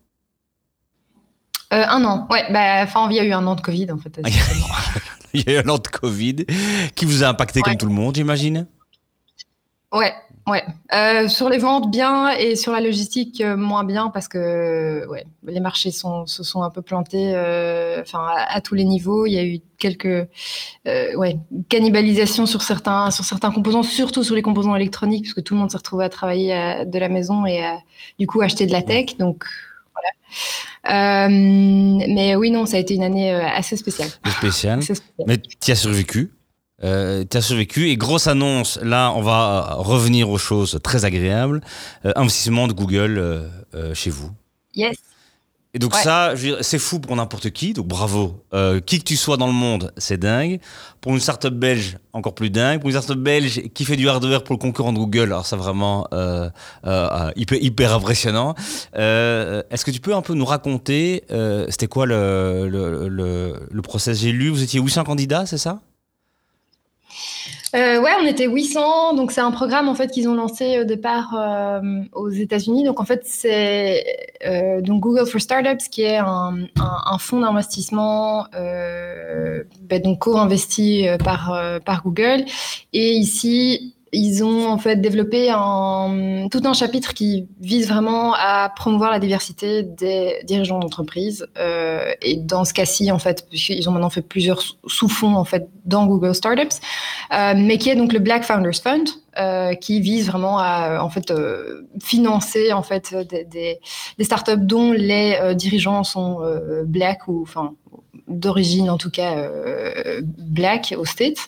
[1.74, 2.46] Euh, Un an, ouais.
[2.52, 4.20] Bah, enfin, il y a eu un an de Covid, en fait.
[5.34, 6.46] il y a eu un an de Covid
[6.96, 7.64] qui vous a impacté ouais.
[7.64, 8.68] comme tout le monde, j'imagine?
[9.92, 10.14] Ouais,
[10.50, 15.06] Ouais, euh, sur les ventes bien et sur la logistique euh, moins bien parce que
[15.08, 18.84] ouais, les marchés sont, se sont un peu plantés euh, enfin, à, à, tous les
[18.84, 19.28] niveaux.
[19.28, 20.28] Il y a eu quelques
[20.86, 21.38] ouais,
[21.70, 25.60] cannibalisations sur certains, sur certains composants, surtout sur les composants électroniques, parce que tout le
[25.60, 27.78] monde s'est retrouvé à travailler à, de la maison et à,
[28.18, 29.18] du coup acheter de la tech.
[29.20, 29.46] Donc
[29.94, 31.30] voilà.
[31.30, 34.10] Mais oui, non, ça a été une année assez spéciale.
[34.26, 34.82] Spéciale.
[34.82, 35.08] spéciale.
[35.28, 36.32] Mais tu as survécu?
[36.84, 41.62] Euh, tu as survécu et grosse annonce, là on va revenir aux choses très agréables,
[42.06, 44.32] euh, investissement de Google euh, euh chez vous.
[44.76, 44.96] Yes.
[45.76, 46.02] Et donc ouais.
[46.02, 48.44] ça, c'est fou pour n'importe qui, donc bravo.
[48.56, 50.60] Euh, qui que tu sois dans le monde, c'est dingue.
[51.00, 52.80] Pour une startup belge, encore plus dingue.
[52.80, 55.58] Pour une startup belge qui fait du hardware pour le concurrent de Google, alors ça
[55.58, 56.08] vraiment
[57.36, 58.56] hyper, hyper impressionnant.
[58.96, 61.24] Est-ce que tu peux un peu nous raconter,
[61.70, 64.22] c'était quoi le, le, le, le process?
[64.22, 65.82] J'ai lu, vous étiez 800 candidats, c'est ça?
[67.76, 69.14] Euh, ouais, on était 800.
[69.16, 72.84] Donc, c'est un programme en fait qu'ils ont lancé au départ euh, aux États-Unis.
[72.84, 74.04] Donc, en fait, c'est
[74.46, 81.08] euh, donc Google for Startups qui est un, un, fonds d'investissement euh, ben, donc co-investi
[81.08, 81.54] euh, par
[81.86, 82.46] par Google.
[82.94, 85.48] Et ici, ils ont en fait développé
[86.52, 91.46] tout un chapitre qui vise vraiment à promouvoir la diversité des dirigeants d'entreprise.
[91.58, 95.70] Euh, et dans ce cas-ci, en fait, ils ont maintenant fait plusieurs sous-fonds en fait
[95.86, 96.70] dans Google Startups, euh,
[97.32, 99.06] mais qui est donc le Black Founders Fund,
[99.40, 103.80] euh, qui vise vraiment à en fait euh, financer en fait des, des,
[104.18, 107.74] des, startups dont les euh, dirigeants sont euh, black ou enfin
[108.28, 109.50] d'origine en tout cas
[110.38, 111.48] black aux States.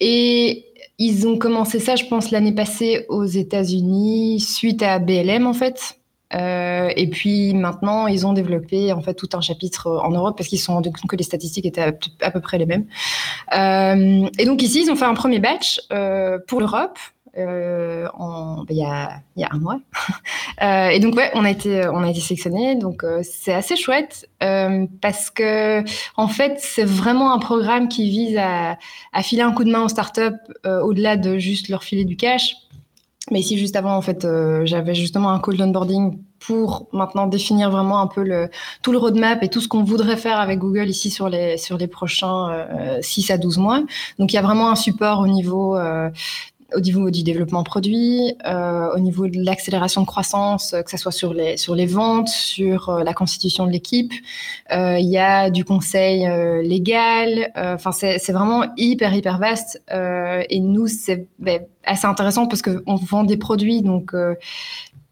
[0.00, 0.64] et
[0.98, 5.97] ils ont commencé ça, je pense, l'année passée aux États-Unis, suite à BLM, en fait.
[6.34, 10.48] Euh, et puis maintenant, ils ont développé en fait tout un chapitre en Europe parce
[10.48, 12.84] qu'ils se sont rendus compte que les statistiques étaient à, peu près les mêmes.
[13.54, 16.98] Euh, et donc ici, ils ont fait un premier batch euh, pour l'Europe
[17.38, 19.80] euh, en, ben, il, y a, y a un mois.
[20.62, 22.74] euh, et donc ouais, on a été, on a été sélectionné.
[22.74, 24.28] Donc euh, c'est assez chouette
[25.00, 25.82] parce que
[26.16, 28.76] en fait c'est vraiment un programme qui vise à,
[29.12, 30.20] à filer un coup de main aux startups
[30.64, 32.56] au-delà de juste leur filer du cash.
[33.30, 37.70] Mais ici juste avant en fait euh, j'avais justement un call d'onboarding pour maintenant définir
[37.70, 38.48] vraiment un peu le,
[38.82, 41.76] tout le roadmap et tout ce qu'on voudrait faire avec Google ici sur les, sur
[41.78, 43.80] les prochains euh, 6 à 12 mois.
[44.18, 46.10] Donc il y a vraiment un support au niveau euh,
[46.74, 51.12] au niveau du développement produit, euh, au niveau de l'accélération de croissance, que ce soit
[51.12, 54.12] sur les, sur les ventes, sur euh, la constitution de l'équipe.
[54.70, 57.50] Euh, il y a du conseil euh, légal.
[57.56, 59.82] Euh, enfin, c'est vraiment hyper, hyper vaste.
[59.92, 63.80] Euh, et nous, c'est ben, assez intéressant parce qu'on vend des produits.
[63.80, 64.14] Donc,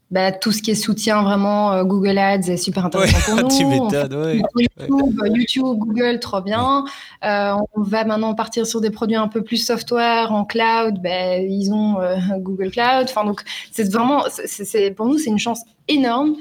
[0.09, 3.49] bah, tout ce qui est soutien vraiment euh, Google Ads est super intéressant ouais, pour
[3.49, 3.57] nous.
[3.57, 4.37] tu m'étonnes, ouais.
[4.37, 5.29] YouTube, ouais.
[5.29, 6.85] YouTube, Google, trop bien.
[7.25, 11.01] Euh, on va maintenant partir sur des produits un peu plus software en cloud.
[11.01, 13.03] Bah, ils ont euh, Google Cloud.
[13.09, 13.41] Enfin, donc,
[13.71, 16.35] c'est vraiment, c'est, pour nous, c'est une chance énorme.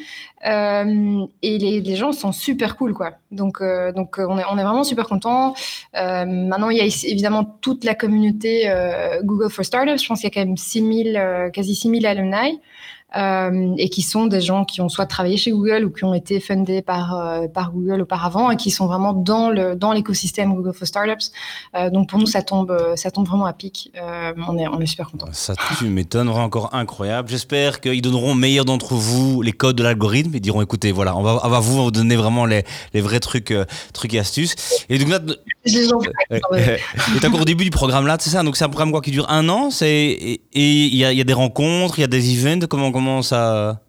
[0.46, 3.12] Euh, et les, les, gens sont super cool, quoi.
[3.32, 5.54] Donc, euh, donc on, est, on est vraiment super contents.
[5.96, 8.70] Euh, maintenant, il y a évidemment toute la communauté
[9.24, 10.02] Google for Startups.
[10.02, 12.60] Je pense qu'il y a quand même 6000, quasi 6000 alumni.
[13.16, 16.14] Euh, et qui sont des gens qui ont soit travaillé chez Google ou qui ont
[16.14, 20.54] été fundés par, euh, par Google auparavant et qui sont vraiment dans le dans l'écosystème
[20.54, 21.30] Google for Startups.
[21.74, 23.92] Euh, donc pour nous, ça tombe, ça tombe vraiment à pic.
[24.48, 25.28] on, est, on est super contents.
[25.32, 27.28] Ça, tu m'étonnes, encore incroyable.
[27.28, 31.22] J'espère qu'ils donneront meilleur d'entre vous les codes de l'algorithme et diront écoutez, voilà, on
[31.22, 33.54] va, on va vous donner vraiment les, les vrais trucs,
[33.92, 34.54] trucs et astuces.
[34.88, 35.08] Et donc
[35.66, 35.98] là,
[37.22, 38.42] et encore au début du programme là, c'est ça.
[38.42, 39.70] Donc c'est un programme quoi qui dure un an.
[39.70, 42.66] C'est et il y a, y a des rencontres, il y a des events.
[42.68, 43.80] Comment comment ça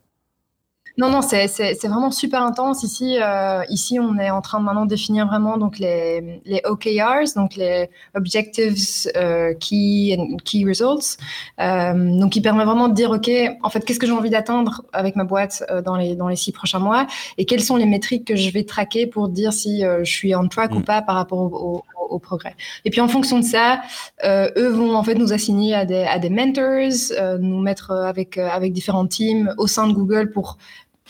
[0.98, 2.82] non, non, c'est vraiment super intense.
[2.82, 7.36] Ici, euh, ici, on est en train de maintenant définir vraiment donc les, les OKRs,
[7.36, 11.18] donc les Objectives euh, Key, key Results.
[11.60, 13.30] Euh, donc, qui permet vraiment de dire, OK,
[13.62, 16.52] en fait, qu'est-ce que j'ai envie d'atteindre avec ma boîte dans, les, dans les six
[16.52, 17.06] prochains mois
[17.38, 20.48] et quelles sont les métriques que je vais traquer pour dire si je suis on
[20.48, 20.84] track ou mm.
[20.84, 22.56] pas par rapport au, au, progrès.
[22.86, 23.82] Et puis, en fonction de ça,
[24.26, 28.74] eux vont en fait nous assigner à des, à des mentors, nous mettre avec, avec
[28.74, 30.58] différents teams au sein de Google pour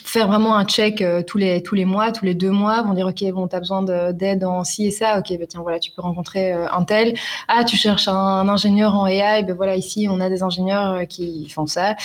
[0.03, 2.93] faire vraiment un check euh, tous, les, tous les mois, tous les deux mois, vont
[2.93, 3.83] dire, OK, bon, tu as besoin
[4.13, 7.15] d'aide en ci et ça, OK, bah, tiens, voilà, tu peux rencontrer euh, un tel.
[7.47, 11.05] Ah, tu cherches un, ingénieur en AI, ben voilà, ici, on a des ingénieurs euh,
[11.05, 11.95] qui font ça.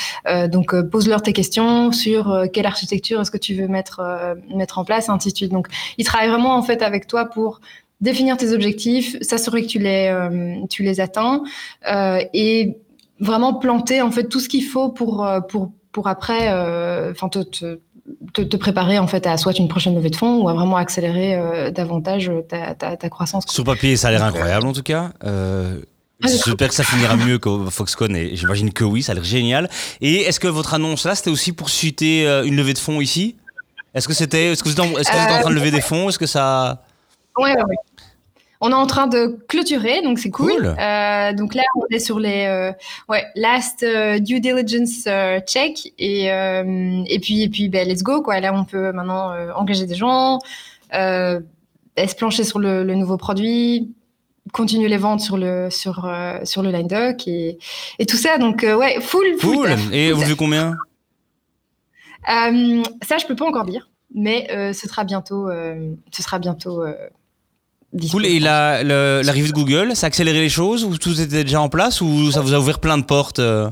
[0.48, 4.00] donc, pose-leur tes questions sur quelle architecture est-ce que tu veux mettre,
[4.54, 5.52] mettre en place, ainsi de suite.
[5.52, 7.60] Donc, ils travaillent vraiment, en fait, avec toi pour
[8.00, 10.14] définir tes objectifs, s'assurer que tu les,
[10.70, 11.42] tu les atteins
[11.86, 12.76] et
[13.20, 16.48] vraiment planter, en fait, tout ce qu'il faut pour, pour, pour après,
[17.10, 17.78] enfin, te, te
[18.32, 21.34] te, préparer en fait à soit une prochaine levée de fonds ou à vraiment accélérer
[21.34, 23.44] euh, davantage ta, ta, croissance.
[23.48, 25.12] Sur papier, ça a l'air incroyable en tout cas.
[25.24, 25.80] Euh,
[26.22, 29.24] ah, J'espère que ça finira mieux que Foxconn et j'imagine que oui, ça a l'air
[29.24, 29.68] génial.
[30.00, 33.00] Et est-ce que votre annonce là, c'était aussi pour susciter euh, une levée de fonds
[33.00, 33.36] ici?
[33.94, 36.08] Est-ce que c'était, est-ce que vous êtes en, train de lever des fonds?
[36.08, 36.84] Est-ce que ça
[37.36, 37.76] Ouais, ouais, ouais.
[38.64, 40.76] On est en train de clôturer, donc c'est cool.
[40.78, 42.70] Euh, donc là, on est sur les euh,
[43.08, 45.08] ouais, last euh, due diligence
[45.48, 48.38] check et et puis et puis ben, let's go quoi.
[48.38, 50.38] Là, on peut maintenant engager des gens,
[50.92, 53.92] se plancher sur le, nouveau produit,
[54.52, 56.08] continuer les ventes sur le sur
[56.44, 57.58] sur le line doc et,
[57.98, 58.38] et tout ça.
[58.38, 59.40] Donc ouais, full.
[59.40, 59.70] Full.
[59.92, 60.76] et vous vu combien?
[62.28, 65.48] Ça, je peux pas encore dire, mais ce sera bientôt.
[66.12, 66.84] ce sera bientôt
[68.10, 68.26] Cool.
[68.26, 72.00] Et l'arrivée de Google, ça a accéléré les choses ou tout était déjà en place
[72.00, 73.68] ou ça vous a ouvert plein de portes euh?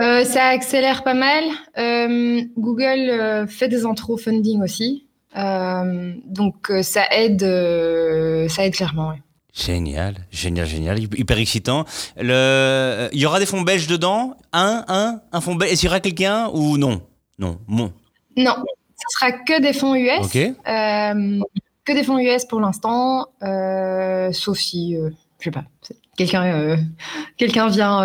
[0.00, 1.44] Euh, Ça accélère pas mal.
[1.76, 5.06] Euh, Google fait des intro funding aussi.
[5.34, 7.42] donc ça aide,
[8.48, 9.12] ça aide clairement.
[9.54, 11.84] Génial, génial, génial, hyper excitant.
[12.16, 13.10] Le...
[13.12, 14.34] Il y aura des fonds belges dedans?
[14.54, 15.72] Un, un, un fonds belge.
[15.72, 17.02] Est-ce qu'il y aura quelqu'un ou non?
[17.38, 17.92] Non, bon.
[18.38, 18.54] Non,
[18.96, 20.24] ce sera que des fonds US.
[20.24, 20.38] Ok
[21.84, 25.64] que des fonds US pour l'instant, euh, sauf si, euh, je sais pas,
[26.16, 26.76] quelqu'un euh,
[27.36, 28.02] quelqu'un vient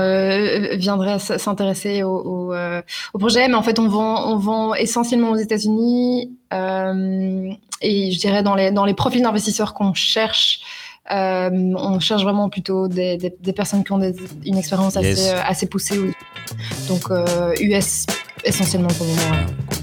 [0.75, 6.37] viendrait s'intéresser au, au, projet, mais en fait on vend on vend essentiellement aux États-Unis
[6.51, 10.61] et je dirais dans les dans les profils d'investisseurs qu'on cherche.
[11.09, 14.01] on cherche vraiment plutôt des, des, personnes qui ont
[14.45, 15.99] une expérience assez, assez poussée.
[16.87, 17.03] Donc
[17.61, 18.07] US
[18.43, 19.76] essentiellement pour le moment.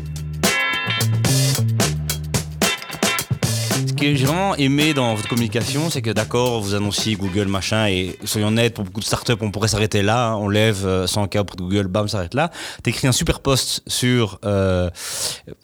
[4.15, 8.49] J'ai vraiment aimé dans votre communication, c'est que d'accord, vous annonciez Google machin et soyons
[8.49, 10.29] honnêtes, pour beaucoup de startups, on pourrait s'arrêter là.
[10.29, 10.37] Hein.
[10.37, 12.51] on lève 100 k auprès de Google, bam, s'arrête là.
[12.83, 14.91] T'écris un super post sur, euh,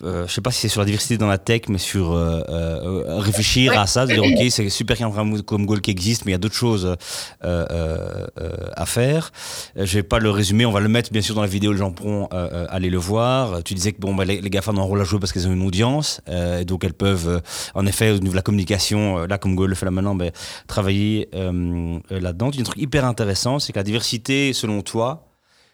[0.05, 2.43] euh, je sais pas si c'est sur la diversité dans la tech, mais sur euh,
[2.49, 5.81] euh réfléchir à ça, de dire ok, c'est super qu'il y ait un programme Google
[5.81, 6.97] qui existe, mais il y a d'autres choses
[7.43, 9.33] à faire.
[9.77, 11.79] Je vais pas le résumer, on va le mettre bien sûr dans la vidéo, les
[11.79, 12.29] gens pourront
[12.71, 13.63] aller le voir.
[13.63, 15.49] Tu disais que bon, bah, les, les GAFA ont un rôle à jouer parce qu'elles
[15.49, 16.21] ont une audience,
[16.67, 17.43] donc elles peuvent
[17.75, 20.31] en effet la communication, euh, là comme Google le fait là maintenant, ben,
[20.67, 22.49] travailler euh, euh, là-dedans.
[22.49, 25.29] Un truc hyper intéressant, c'est que la diversité, selon toi,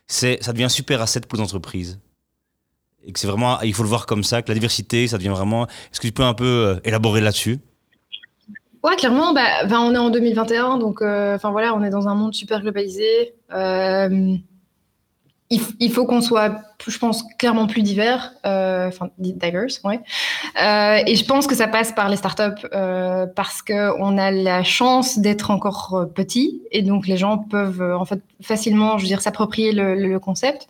[0.06, 1.98] c'est, ça devient super asset pour les entreprises.
[3.04, 5.28] Et que c'est vraiment, il faut le voir comme ça, que la diversité, ça devient
[5.28, 5.66] vraiment.
[5.66, 7.60] Est-ce que tu peux un peu élaborer là-dessus?
[8.82, 12.34] Ouais, clairement, bah, on est en 2021, donc enfin voilà, on est dans un monde
[12.34, 13.34] super globalisé
[15.50, 20.00] il, faut qu'on soit, je pense, clairement plus divers, euh, enfin diverse, ouais.
[20.60, 24.64] Euh, et je pense que ça passe par les startups euh, parce qu'on a la
[24.64, 29.08] chance d'être encore euh, petit et donc les gens peuvent en fait facilement, je veux
[29.08, 30.68] dire, s'approprier le, le, concept.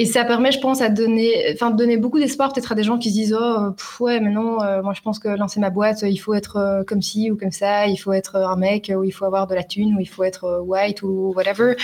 [0.00, 2.98] Et ça permet, je pense, à donner, enfin, donner beaucoup d'espoir peut-être à des gens
[2.98, 6.02] qui se disent oh ouais, mais non, euh, moi je pense que lancer ma boîte,
[6.02, 9.02] il faut être euh, comme ci ou comme ça, il faut être un mec ou
[9.02, 11.74] il faut avoir de la thune ou il faut être euh, white ou whatever.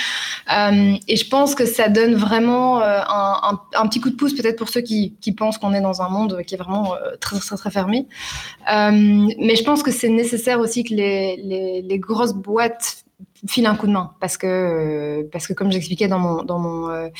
[0.48, 4.68] et je pense que ça donne vraiment un, un, petit coup de pouce peut-être pour
[4.68, 7.70] ceux qui, qui pensent qu'on est dans un monde qui est vraiment très très très
[7.72, 8.06] fermé.
[8.68, 13.04] mais je pense que c'est nécessaire aussi que les, les grosses boîtes
[13.46, 17.10] file un coup de main parce que parce que comme j'expliquais dans mon dans mon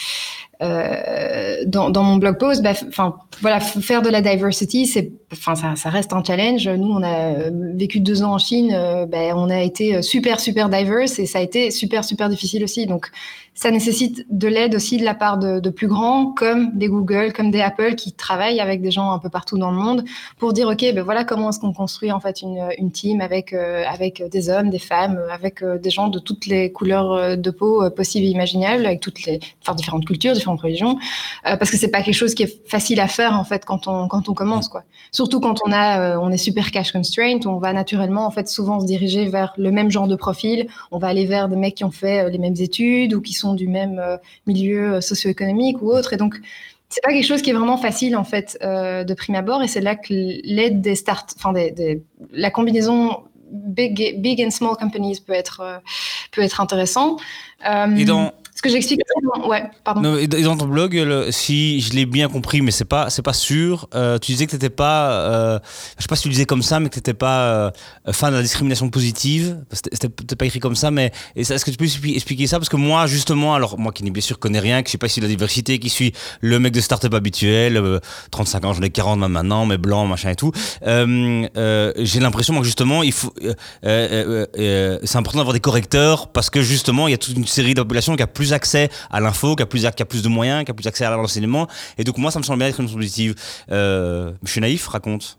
[0.62, 5.56] euh, dans, dans, mon blog post, bah, enfin voilà, faire de la diversity, c'est, enfin
[5.56, 6.68] ça, ça, reste un challenge.
[6.68, 8.70] Nous, on a vécu deux ans en Chine,
[9.10, 12.87] bah, on a été super super diverse et ça a été super super difficile aussi.
[12.87, 13.10] Donc
[13.54, 17.52] ça nécessite de l'aide aussi de la part de, plus grands, comme des Google, comme
[17.52, 20.04] des Apple, qui travaillent avec des gens un peu partout dans le monde
[20.38, 23.52] pour dire ok, ben voilà comment est-ce qu'on construit en fait une, une team avec
[23.52, 27.37] euh, avec des hommes, des femmes, avec euh, des gens de toutes les couleurs euh,
[27.37, 29.40] de peau possibles et imaginables, avec toutes les
[29.77, 30.98] différentes cultures, différentes religions,
[31.42, 34.09] parce que c'est pas quelque chose qui est facile à faire en fait quand on
[34.09, 34.85] quand on commence quoi.
[35.11, 38.81] Surtout quand on a on est super cash constraint, on va naturellement en fait souvent
[38.81, 41.85] se diriger vers le même genre de profil, on va aller vers des mecs qui
[41.85, 45.90] ont fait les mêmes études ou qui sont du même euh, milieu euh, socio-économique ou
[45.90, 46.12] autre.
[46.12, 46.40] Et donc,
[46.88, 49.62] c'est pas quelque chose qui est vraiment facile en fait euh, de prime abord.
[49.62, 51.53] Et c'est là que l'aide des start, enfin
[52.33, 53.18] la combinaison
[53.54, 55.80] big, big and small companies peut être
[56.32, 57.16] peut être intéressant.
[57.62, 58.30] ce
[58.64, 59.00] que j'explique,
[59.46, 60.16] ouais, pardon.
[60.27, 63.88] dans ton blog, si je l'ai bien compris, mais c'est pas, c'est pas sûr.
[63.94, 65.59] Euh, tu disais que t'étais pas, euh,
[65.98, 67.70] je sais pas si tu disais comme ça, mais que t'étais pas euh,
[68.11, 69.59] fan de la discrimination positive.
[69.70, 72.59] C'était pas écrit comme ça, mais est-ce que tu peux expliquer ça?
[72.59, 75.20] Parce que moi, justement, alors moi qui bien sûr connais rien, qui suis pas issu
[75.20, 78.00] de la diversité, qui suis le mec de start-up habituel,
[78.31, 80.53] 35 ans, j'en ai 40 maintenant, mais blanc, machin et tout.
[80.83, 83.35] J'ai l'impression que justement, il faut,
[83.83, 87.83] c'est important d'avoir des correcteurs parce que justement, il y a toute une série de
[87.83, 90.64] populations qui a plus accès à l'info, qui a plus, qui a plus de moyens,
[90.64, 91.68] qui a plus accès à l'enseignement.
[91.98, 93.34] Et donc, moi, ça me semble bien être une positive.
[93.70, 95.38] Euh, je suis naïf, raconte.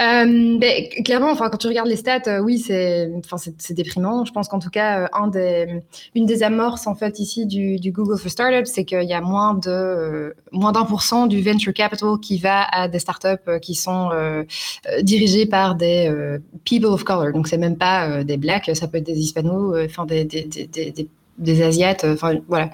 [0.00, 4.24] Euh, ben, clairement, enfin, quand tu regardes les stats, euh, oui, c'est, enfin, c'est, déprimant.
[4.24, 5.82] Je pense qu'en tout cas, euh, un des,
[6.16, 9.54] une des amorces en fait ici du, Google for Startups, c'est qu'il y a moins
[9.54, 14.10] de moins d'un pour cent du venture capital qui va à des startups qui sont
[15.02, 16.12] dirigées par des
[16.64, 17.32] people of color.
[17.32, 20.26] Donc, c'est même pas des blacks, ça peut être des hispanos, enfin des,
[21.38, 22.70] des asiates, enfin voilà.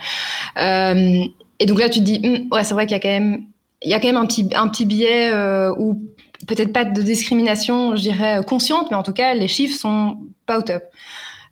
[0.57, 3.45] et donc là, tu te dis, hum, ouais, c'est vrai qu'il y a quand même
[3.83, 5.33] il y a quand même un petit, un petit biais
[5.79, 6.03] où
[6.47, 10.59] peut-être pas de discrimination, je dirais, consciente, mais en tout cas, les chiffres sont pas
[10.59, 10.83] au top.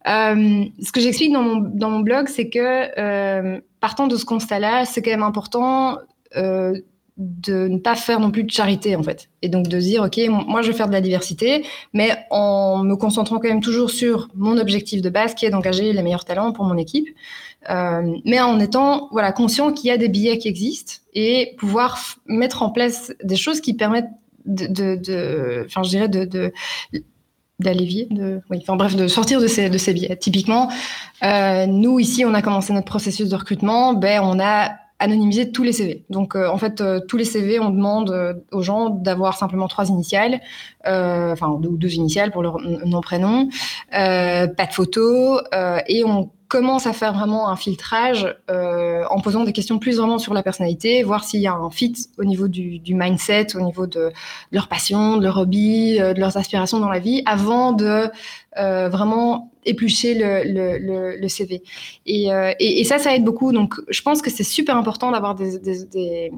[0.07, 4.25] Euh, ce que j'explique dans mon, dans mon blog, c'est que euh, partant de ce
[4.25, 5.99] constat-là, c'est quand même important
[6.37, 6.73] euh,
[7.19, 9.29] de ne pas faire non plus de charité, en fait.
[9.43, 12.95] Et donc de dire, OK, moi, je vais faire de la diversité, mais en me
[12.95, 16.53] concentrant quand même toujours sur mon objectif de base, qui est d'engager les meilleurs talents
[16.53, 17.09] pour mon équipe.
[17.69, 21.99] Euh, mais en étant voilà, conscient qu'il y a des billets qui existent et pouvoir
[22.27, 24.11] mettre en place des choses qui permettent
[24.47, 26.53] de, enfin, je dirais de
[27.59, 30.17] d'allévier, de, oui, enfin bref, de sortir de ces, de ces biais.
[30.17, 30.71] Typiquement,
[31.25, 35.63] euh, nous ici, on a commencé notre processus de recrutement, ben on a anonymisé tous
[35.63, 36.05] les CV.
[36.11, 39.69] Donc euh, en fait, euh, tous les CV, on demande euh, aux gens d'avoir simplement
[39.69, 40.41] trois initiales,
[40.87, 43.49] euh, enfin deux, deux, initiales pour leur nom prénom,
[43.91, 45.41] pas de photo,
[45.87, 50.19] et on commence à faire vraiment un filtrage euh, en posant des questions plus vraiment
[50.19, 53.61] sur la personnalité, voir s'il y a un fit au niveau du, du mindset, au
[53.61, 54.13] niveau de, de,
[54.53, 58.11] leur passion, de leur hobby, euh, de leurs aspirations dans la vie, avant de
[58.59, 61.63] euh, vraiment éplucher le, le, le, CV.
[62.07, 63.53] Et, euh, et, et, ça, ça aide beaucoup.
[63.53, 66.33] Donc, je pense que c'est super important d'avoir des, des, des,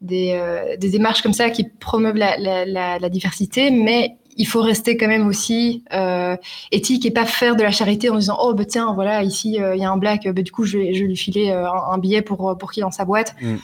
[0.00, 4.46] des, euh, des, démarches comme ça qui promeuvent la, la, la, la diversité, mais il
[4.46, 6.36] faut rester quand même aussi euh,
[6.70, 9.74] éthique et pas faire de la charité en disant oh bah tiens voilà ici euh,
[9.74, 11.70] il y a un black bah, du coup je vais, je vais lui filer euh,
[11.70, 13.56] un, billet pour pour qu'il lance sa boîte mm.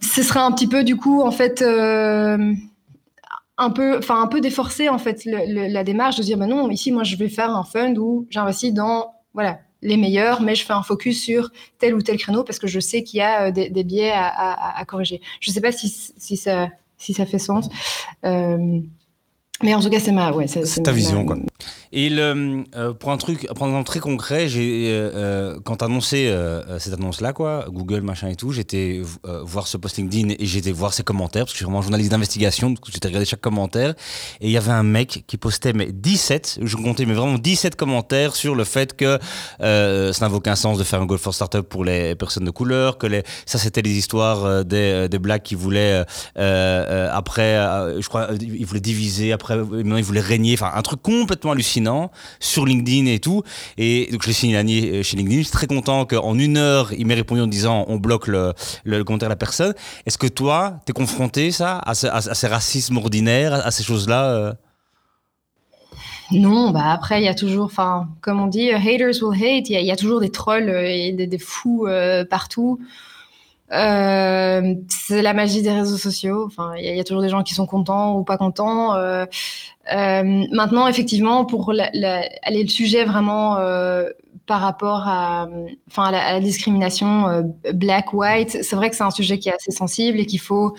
[0.00, 4.88] ce serait un petit peu du coup en fait un peu enfin un peu déforcer
[4.88, 7.54] en fait le, le, la démarche de dire bah non ici moi je vais faire
[7.54, 11.94] un fund où j'investis dans voilà les meilleurs, mais je fais un focus sur tel
[11.94, 14.80] ou tel créneau parce que je sais qu'il y a des, des biais à, à,
[14.80, 15.20] à, corriger.
[15.40, 17.68] Je ne sais pas si, si, ça, si ça fait sens.
[19.64, 21.38] Mais en tout cas, c'est ma, ouais, c'est ta vision, quoi.
[21.96, 22.64] Et euh,
[22.98, 26.34] pour un truc, pour très concret, j'ai euh, euh quand annoncé
[26.78, 29.00] cette annonce-là, quoi, Google, machin et tout, j'étais
[29.44, 32.10] voir ce post LinkedIn et j'étais voir ses commentaires parce que je suis vraiment journaliste
[32.10, 33.90] d'investigation, donc j'étais regardé chaque commentaire.
[34.40, 37.76] Et il y avait un mec qui postait mais 17, je comptais mais vraiment 17
[37.76, 39.20] commentaires sur le fait que
[39.60, 42.98] ça n'avait aucun sens de faire un Goal for Startup pour les personnes de couleur,
[42.98, 46.04] que les, ça c'était les histoires des, des blacks qui voulaient
[46.34, 47.54] après,
[48.00, 51.83] je crois, ils voulaient diviser après, maintenant ils voulaient régner, enfin un truc complètement hallucinant
[52.40, 53.42] sur LinkedIn et tout.
[53.78, 55.38] Et donc je l'ai signé chez LinkedIn.
[55.38, 58.52] Je suis très content qu'en une heure, il m'ait répondu en disant on bloque le,
[58.84, 59.74] le, commentaire de la personne.
[60.06, 64.30] Est-ce que toi, tu es confronté ça, à, ce, ces racismes ordinaires, à ces choses-là
[64.30, 64.52] euh?
[66.30, 69.80] Non, bah après, il y a toujours, enfin, comme on dit, haters will hate, il
[69.80, 72.80] y, a toujours des trolls et des, fous euh, partout.
[73.72, 76.44] Euh, c'est la magie des réseaux sociaux.
[76.46, 78.94] Enfin, il y, a toujours des gens qui sont contents ou pas contents.
[78.94, 79.26] Euh,
[79.92, 83.56] euh, maintenant, effectivement, pour aller le sujet vraiment
[84.46, 85.48] par rapport à,
[85.88, 90.20] enfin, à la, discrimination black-white, c'est vrai que c'est un sujet qui est assez sensible
[90.20, 90.74] et qu'il faut,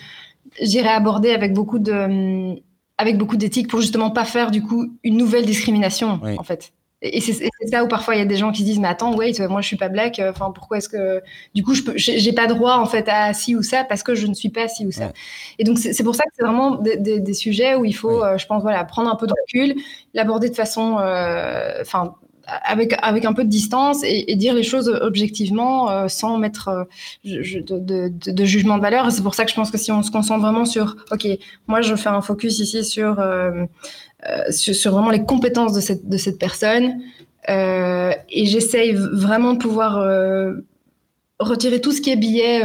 [0.61, 2.55] j'irais aborder avec beaucoup de,
[2.97, 6.71] avec beaucoup d'éthique pour justement pas faire du coup une nouvelle discrimination, en fait.
[7.13, 9.15] Et c'est ça où parfois il y a des gens qui se disent mais attends
[9.15, 11.21] wait moi je suis pas black euh, enfin pourquoi est-ce que
[11.53, 14.27] du coup je j'ai pas droit en fait à ci ou ça parce que je
[14.27, 15.11] ne suis pas ci ou ça.
[15.59, 18.45] Et donc c'est pour ça que c'est vraiment des, sujets où il faut euh, je
[18.47, 19.75] pense voilà prendre un peu de recul
[20.13, 22.15] l'aborder de façon euh, enfin
[22.47, 26.87] avec, avec un peu de distance et, dire les choses objectivement sans mettre
[27.23, 29.11] de, de, jugement de valeur.
[29.11, 31.27] C'est pour ça que je pense que si on se concentre vraiment sur, OK,
[31.67, 33.19] moi je fais un focus ici sur
[34.27, 37.01] euh, sur, vraiment les compétences de cette, de cette personne.
[37.49, 40.53] Euh, et j'essaye vraiment de pouvoir euh,
[41.39, 42.63] retirer tout ce qui est billet,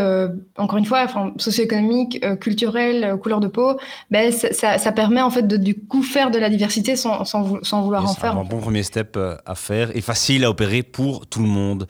[0.57, 3.79] encore une fois, enfin, socio-économique, culturel, couleur de peau,
[4.11, 7.63] ben, ça, ça, permet en fait de du coup faire de la diversité sans, sans,
[7.63, 8.33] sans vouloir en faire.
[8.33, 11.87] C'est un bon premier step à faire et facile à opérer pour tout le monde.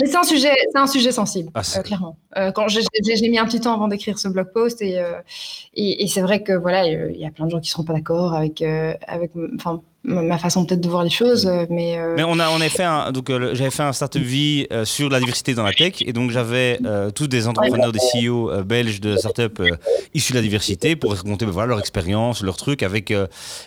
[0.00, 2.16] Mais c'est un sujet, c'est un sujet sensible, ah, euh, clairement.
[2.36, 5.20] Euh, quand j'ai mis un petit temps avant d'écrire ce blog post et, euh,
[5.74, 7.92] et, et c'est vrai que voilà, il y a plein de gens qui seront pas
[7.92, 11.98] d'accord avec avec, enfin ma façon peut-être de voir les choses, mais.
[12.16, 15.18] Mais on a on a fait un donc j'avais fait un startup vie sur la
[15.18, 16.78] diversité dans la tech et donc j'avais
[17.14, 19.62] tous des entrepreneurs, des CEO belges de startup
[20.12, 23.12] issus de la diversité pour raconter ben, voilà leur expérience, leur truc avec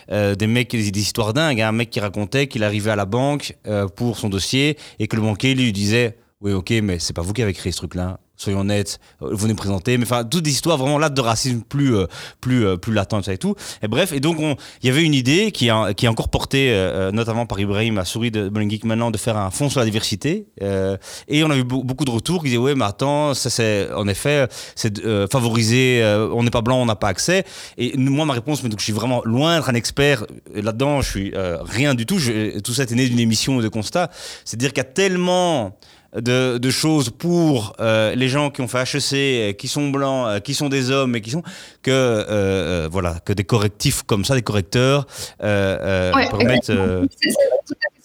[0.08, 3.56] des mecs des, des histoires dingues, un mec qui racontait qu'il arrivait à la banque
[3.96, 7.32] pour son dossier et que le banquier lui disait oui, ok, mais c'est pas vous
[7.32, 8.20] qui avez créé ce truc-là.
[8.38, 11.60] Soyons honnêtes, euh, vous nous présentez, mais enfin, toutes des histoires vraiment là de racisme
[11.68, 12.06] plus, euh,
[12.40, 13.56] plus, euh, plus latent, ça et tout.
[13.82, 16.68] Et bref, et donc, il y avait une idée qui, a, qui est encore portée,
[17.12, 20.46] notamment par Ibrahim, à souris de Bowling maintenant, de faire un fonds sur la diversité.
[20.60, 24.06] et on a eu beaucoup de retours qui disaient, ouais, mais attends, ça c'est, en
[24.06, 27.44] effet, c'est favoriser, on n'est pas blanc, on n'a pas accès.
[27.76, 31.10] Et moi, ma réponse, mais donc, je suis vraiment loin d'être un expert là-dedans, je
[31.10, 32.18] suis rien du tout.
[32.62, 34.10] Tout ça est né d'une émission de constat.
[34.44, 35.76] C'est-à-dire qu'il y a tellement
[36.14, 40.40] de, choses pour euh, les gens qui ont fait HEC, euh, qui sont blancs, euh,
[40.40, 41.42] qui sont des hommes et qui sont
[41.82, 45.06] que voilà que des correctifs comme ça, des correcteurs
[45.38, 46.72] permettent.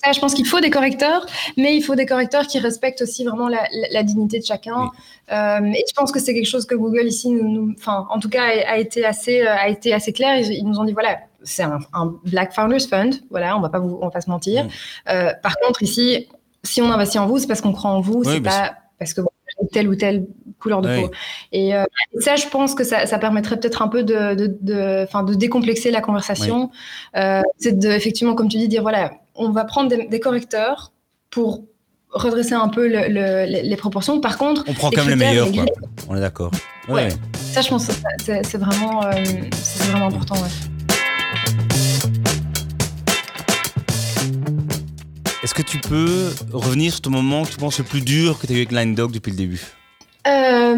[0.06, 1.26] Ça, je pense qu'il faut des correcteurs,
[1.56, 4.91] mais il faut des correcteurs qui respectent aussi vraiment la, dignité de chacun.
[5.32, 8.43] et je pense que c'est quelque chose que Google ici, nous, enfin, en tout cas,
[8.43, 10.39] a, été assez, a été assez clair.
[10.39, 11.80] Ils, nous ont dit voilà, c'est un,
[12.26, 14.66] Black Founders Fund, voilà, on va pas vous, on va pas se mentir.
[14.66, 15.30] Mm.
[15.41, 16.28] par contre, ici,
[16.64, 19.22] si on investit en vous, c'est parce qu'on croit en vous, c'est pas parce que
[19.59, 20.26] avez telle ou telle
[20.59, 21.11] couleur de peau.
[21.51, 21.84] Et euh,
[22.20, 26.72] ça, je pense que ça, permettrait peut-être un peu de, de, de, décomplexer la conversation.
[27.16, 30.91] Euh, c'est de, effectivement, comme tu dis, dire voilà, on va prendre des, correcteurs
[31.30, 31.64] pour
[32.11, 34.20] redresser un peu les, proportions.
[34.20, 35.66] Par contre, on prend quand même les meilleurs, quoi.
[36.09, 36.51] On est d'accord.
[36.88, 37.09] Ouais.
[37.34, 37.89] Ça, je pense,
[38.20, 39.11] c'est vraiment, euh,
[39.53, 40.36] c'est vraiment important.
[40.36, 40.73] Ouais.
[45.44, 48.48] Est-ce que tu peux revenir sur ton moment que tu penses le plus dur que
[48.48, 49.62] tu as eu avec Line Dog depuis le début
[50.26, 50.78] euh,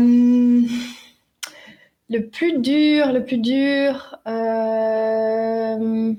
[2.10, 4.18] Le plus dur, le plus dur.
[4.28, 6.14] Euh,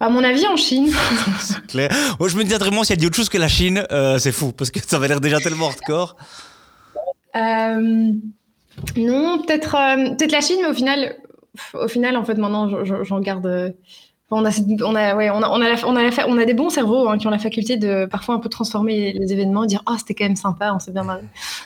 [0.00, 0.90] à mon avis, en Chine.
[1.40, 1.92] c'est clair.
[2.18, 4.32] Moi, je me dis vraiment, s'il y a autre chose que la Chine, euh, c'est
[4.32, 6.16] fou, parce que ça avait l'air déjà tellement hardcore.
[7.36, 8.18] non,
[8.96, 11.14] peut-être peut la Chine, mais au final,
[11.74, 13.76] au final, en fait, maintenant, j'en garde
[14.30, 14.50] on a,
[14.82, 17.18] on a, ouais, on a, on a, on a, on a des bons cerveaux hein,
[17.18, 20.24] qui ont la faculté de parfois un peu transformer les événements, dire ah c'était quand
[20.24, 21.22] même sympa, on s'est bien marré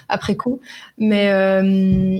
[0.09, 0.61] après coup.
[0.99, 2.19] Mais euh,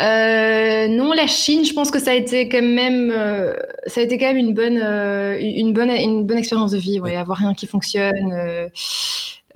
[0.00, 3.54] euh, non, la Chine, je pense que ça a été quand même, euh,
[3.86, 7.16] ça a été quand même une bonne, une bonne, une bonne expérience de vie, ouais,
[7.16, 8.70] avoir rien qui fonctionne.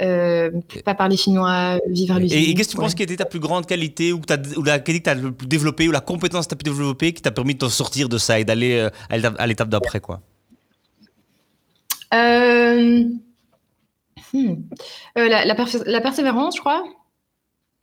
[0.03, 0.51] Euh,
[0.85, 2.39] pas parler chinois, vivre à l'usine.
[2.39, 4.21] Et, qu'est-ce que tu penses qui était ta plus grande qualité ou,
[4.57, 6.59] ou la qualité que tu as le plus développée ou la compétence que tu as
[6.59, 9.69] pu développer qui t'a permis de t'en sortir de ça et d'aller euh, à l'étape
[9.69, 10.21] d'après quoi?
[12.15, 13.05] Euh,
[14.33, 14.55] hmm.
[15.15, 16.83] la, la, persévérance, je crois.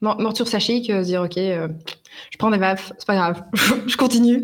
[0.02, 3.44] Mort sur dire ok, je prends des baffes, c'est pas grave,
[3.88, 4.44] je continue.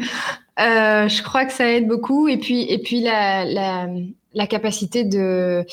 [0.57, 2.27] je crois que ça aide beaucoup.
[2.29, 3.87] Et puis, et puis la, la
[4.35, 5.65] la capacité de,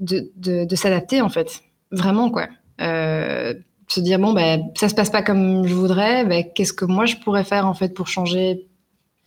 [0.00, 1.60] de, de, s'adapter, en fait.
[1.92, 2.48] Vraiment, quoi.
[2.80, 3.54] Euh,
[3.88, 7.06] se dire, bon, ben, ça se passe pas comme je voudrais, ben, qu'est-ce que moi
[7.06, 8.66] je pourrais faire, en fait, pour changer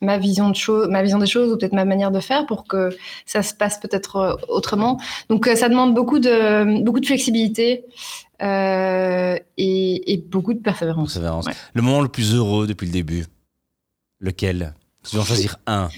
[0.01, 2.65] ma vision, de choses, ma vision des choses ou peut-être ma manière de faire pour
[2.65, 2.89] que
[3.25, 4.99] ça se passe peut-être euh, autrement.
[5.29, 7.85] Donc, euh, ça demande beaucoup de, beaucoup de flexibilité
[8.41, 11.19] et, beaucoup de persévérance.
[11.73, 13.25] Le moment le plus heureux depuis le début,
[14.19, 14.73] lequel?
[15.03, 15.89] Tu dois en choisir un.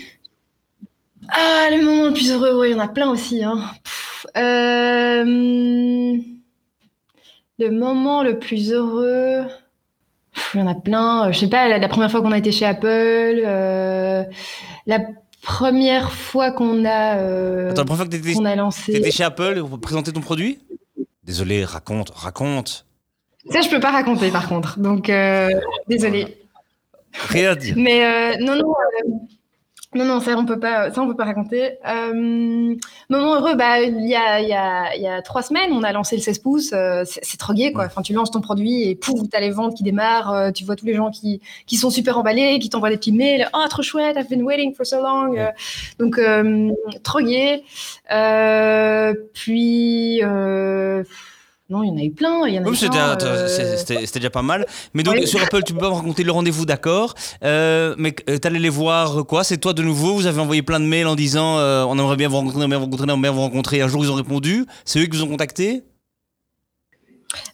[1.30, 3.43] Ah, le moment le plus heureux, il y en a plein aussi.
[3.43, 3.59] Hein.
[4.38, 5.24] Euh,
[7.59, 9.43] Le moment le plus heureux,
[10.53, 11.32] il y en a plein.
[11.32, 14.24] Je sais pas, la, première fois qu'on a été chez Apple, euh,
[14.88, 14.99] la
[15.41, 18.93] première fois qu'on a, euh, Attends, la première fois que qu'on a lancé.
[18.93, 20.59] T'étais chez Apple pour présenter ton produit?
[21.24, 22.86] Désolé, raconte, raconte.
[23.49, 24.80] Ça, je peux pas raconter par contre.
[24.80, 25.49] Donc, euh,
[25.88, 26.38] désolé.
[27.13, 27.76] Rien à dire.
[27.78, 28.74] Mais euh, non, non.
[29.93, 31.71] Non, non, ça on peut pas, ça on peut pas raconter.
[31.85, 32.75] Euh,
[33.09, 35.83] moment heureux, bah il y a, il y, a, il y a trois semaines, on
[35.83, 36.71] a lancé le 16 pouces.
[36.71, 37.85] euh, c'est trop gai, quoi.
[37.87, 40.31] Enfin, tu lances ton produit et pouf, t'as les ventes qui démarrent.
[40.33, 43.11] euh, tu vois tous les gens qui, qui sont super emballés, qui t'envoient des petits
[43.11, 43.49] mails.
[43.53, 45.35] Oh, trop chouette, I've been waiting for so long.
[45.37, 45.49] Euh,
[45.99, 46.71] donc euh,
[47.03, 47.61] trop gai.
[48.11, 51.03] Euh, puis euh,
[51.72, 52.45] non, il y en a eu plein.
[52.47, 52.97] Il y en a Oui, eu c'était
[53.97, 54.65] euh, déjà pas mal.
[54.93, 55.26] Mais donc, Ouais.
[55.26, 57.15] sur Apple, tu peux pas me raconter le rendez-vous, d'accord.
[57.43, 60.80] Euh, mais euh, t'allais les voir, quoi C'est toi de nouveau Vous avez envoyé plein
[60.80, 63.05] de mails en disant euh, on aimerait bien vous rencontrer, on aimerait bien vous rencontrer,
[63.05, 63.82] on aimerait bien vous rencontrer.
[63.82, 64.65] Un jour, ils ont répondu.
[64.86, 65.84] C'est eux qui vous ont contacté?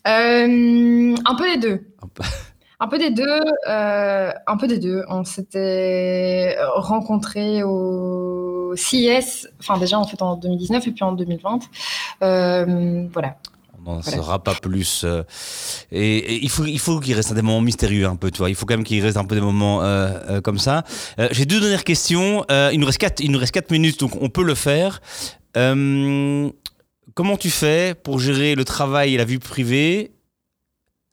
[0.06, 1.82] Un peu des deux.
[2.80, 3.00] Un peu.
[3.00, 3.24] Des deux.
[3.68, 5.04] euh, un peu des deux.
[5.10, 11.60] On s'était rencontrés au CES, enfin déjà en fait en 2019 et puis en 2020.
[12.22, 13.38] Euh, voilà.
[13.90, 14.18] On n'en Voilà.
[14.18, 15.04] saura pas plus.
[15.06, 15.24] euh,
[15.94, 18.50] et, et il faut, il faut qu'il reste des moments mystérieux un peu, tu vois.
[18.50, 20.84] Il faut quand même qu'il reste un peu des moments euh, euh, comme ça.
[21.32, 22.44] J'ai deux dernières questions.
[22.50, 25.02] Il nous reste quatre, il nous reste quatre minutes, donc on peut le faire.
[25.56, 30.12] Comment tu fais pour gérer le travail et la vie privée,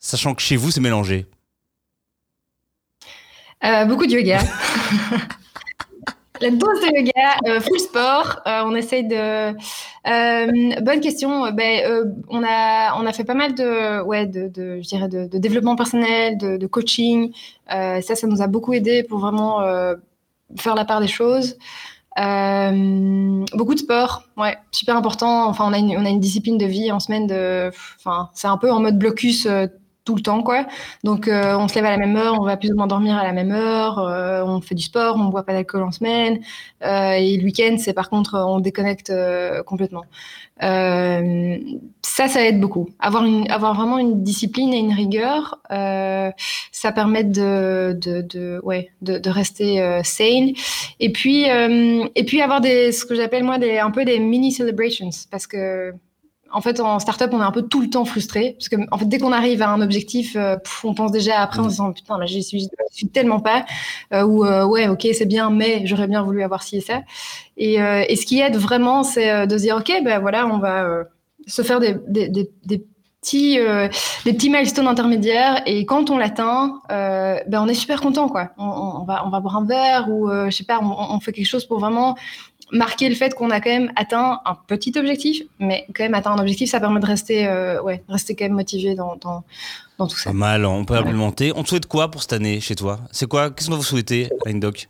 [0.01, 1.27] sachant que chez vous c'est mélangé?
[3.87, 4.41] Beaucoup de yoga.
[6.41, 8.41] La dose de yoga, euh, full sport.
[8.47, 9.55] euh, on essaye de.
[10.07, 11.53] Euh, bonne question.
[11.53, 14.51] Ben, on a on a fait pas mal de ouais de,
[14.83, 17.33] je dirais de, développement personnel, de, de coaching.
[17.69, 19.61] Ça, ça nous a beaucoup aidé pour vraiment
[20.59, 21.57] faire la part des choses.
[22.17, 25.47] Beaucoup de sport, ouais, super important.
[25.49, 27.71] Enfin, on a une, on a une discipline de vie en semaine de.
[27.99, 29.47] Enfin, c'est un peu en mode blocus
[30.05, 30.67] tout le temps, quoi.
[31.03, 33.17] Donc, euh, on se lève à la même heure, on va plus ou moins dormir
[33.17, 35.93] à la même heure, euh, on fait du sport, on ne boit pas d'alcool en
[35.93, 36.41] semaine.
[36.85, 40.05] Euh, et le week-end, c'est par contre, on déconnecte euh, complètement.
[40.63, 41.57] Euh,
[42.03, 42.89] ça, ça aide beaucoup.
[43.01, 46.31] Avoir, une, avoir vraiment une discipline et une rigueur, euh,
[46.71, 50.53] ça permet de, de, de, ouais, de, de rester sane.
[51.01, 54.53] Et puis, et puis avoir des, ce que j'appelle moi des, un peu des mini
[54.53, 55.11] celebrations.
[55.31, 55.93] Parce que
[56.55, 58.57] en fait, en startup, on est un peu tout le temps frustré.
[58.57, 61.65] Parce que, fait, dès qu'on arrive à un objectif, euh, on pense déjà après en
[61.65, 63.67] se disant Putain, là, j'y suis, suis tellement pas.
[64.13, 67.03] Euh, ou euh, Ouais, ok, c'est bien, mais j'aurais bien voulu avoir ci et ça.
[67.57, 71.05] Et, euh, ce qui aide vraiment, c'est de se dire Ok, ben voilà, on va
[71.47, 71.95] se faire des,
[73.21, 73.59] petits,
[74.25, 75.63] des petits milestones intermédiaires.
[75.67, 78.51] Et quand on l'atteint, ben on est super content, quoi.
[78.59, 81.65] On, va, on va boire un verre ou, je sais pas, on fait quelque chose
[81.65, 82.15] pour vraiment
[82.73, 86.33] marquer le fait qu'on a quand même atteint un petit objectif, mais quand même atteint
[86.33, 89.45] un objectif, ça permet de rester, euh, ouais, rester quand même motivé dans, dans,
[89.99, 90.31] dans tout ça.
[90.31, 91.53] Pas mal, on peut Ouais.
[91.55, 93.01] On te souhaite quoi pour cette année chez toi?
[93.13, 93.51] C'est quoi?
[93.51, 94.89] Qu'est-ce qu'on va vous souhaiter, Doc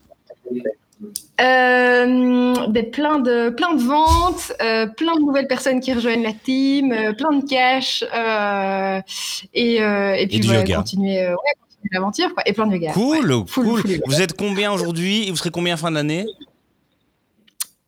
[1.40, 6.32] Euh, ben, plein de plein de ventes, euh, plein de nouvelles personnes qui rejoignent la
[6.32, 8.02] team, euh, plein de cash
[9.52, 10.76] et, et puis ouais, yoga.
[10.76, 12.92] continuer, ouais, continuer l'aventure quoi, et plein de yoga.
[12.92, 13.44] Cool.
[13.48, 13.80] Full- cool.
[13.82, 14.00] full.
[14.06, 15.26] Vous êtes combien aujourd'hui?
[15.26, 16.24] Et vous serez combien fin d'année?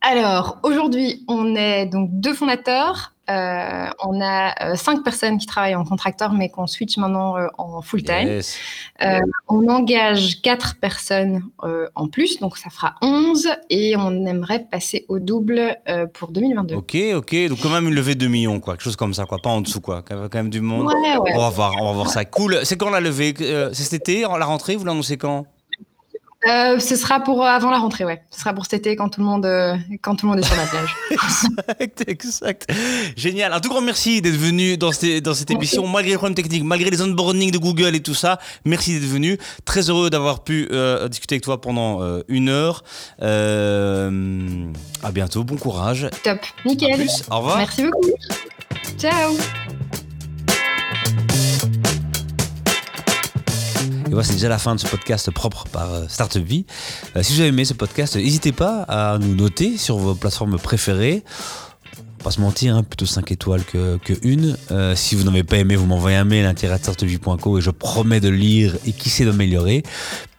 [0.01, 3.13] Alors aujourd'hui, on est donc deux fondateurs.
[3.29, 7.47] Euh, on a euh, cinq personnes qui travaillent en contracteur, mais qu'on switch maintenant euh,
[7.57, 8.25] en full time.
[8.25, 8.55] Yes.
[9.01, 9.19] Euh,
[9.49, 11.43] on engage quatre personnes
[11.95, 15.75] en plus, donc ça fera 11 et on aimerait passer au double
[16.13, 16.75] pour 2022.
[16.75, 17.35] Ok, ok.
[17.49, 18.75] Donc quand même une levée de 2 millions, quoi.
[18.75, 19.39] Quelque chose comme ça, quoi.
[19.43, 20.03] Pas en dessous, quoi.
[20.07, 20.87] Quand même- du monde.
[20.87, 21.31] Ouais, ouais.
[21.35, 22.23] On va voir, on va voir ça.
[22.23, 22.59] Cool.
[22.63, 23.33] C'est quand la levée?
[23.37, 24.77] C'est cet été, la rentrée?
[24.77, 25.45] Vous l'annoncez quand?
[26.45, 28.21] Euh, ce sera pour euh, avant la rentrée, ouais.
[28.29, 30.45] Ce sera pour cet été quand tout le monde, euh, quand tout le monde est
[30.45, 30.95] sur la plage.
[31.79, 32.71] Exact, exact.
[33.15, 33.53] Génial.
[33.53, 36.63] Un tout grand merci d'être venu dans cette, dans cette émission, malgré les problèmes techniques,
[36.63, 38.39] malgré les onboarding de Google et tout ça.
[38.65, 39.37] Merci d'être venu.
[39.65, 42.83] Très heureux d'avoir pu euh, discuter avec toi pendant une heure.
[43.19, 45.43] À bientôt.
[45.43, 46.07] Bon courage.
[46.23, 47.07] Top, nickel.
[47.31, 47.57] Au revoir.
[47.57, 48.11] Merci beaucoup.
[48.97, 49.35] Ciao.
[54.23, 56.65] C'est déjà la fin de ce podcast propre par euh, Startup Vie.
[57.15, 60.57] Euh, si vous avez aimé ce podcast, n'hésitez pas à nous noter sur vos plateformes
[60.57, 61.23] préférées.
[62.23, 64.13] Pas se mentir, hein, plutôt 5 étoiles que, que.
[64.71, 68.19] Euh, si vous n'avez pas aimé, vous m'envoyez un mail à startupvie.co et je promets
[68.19, 69.83] de lire et qui sait d'améliorer.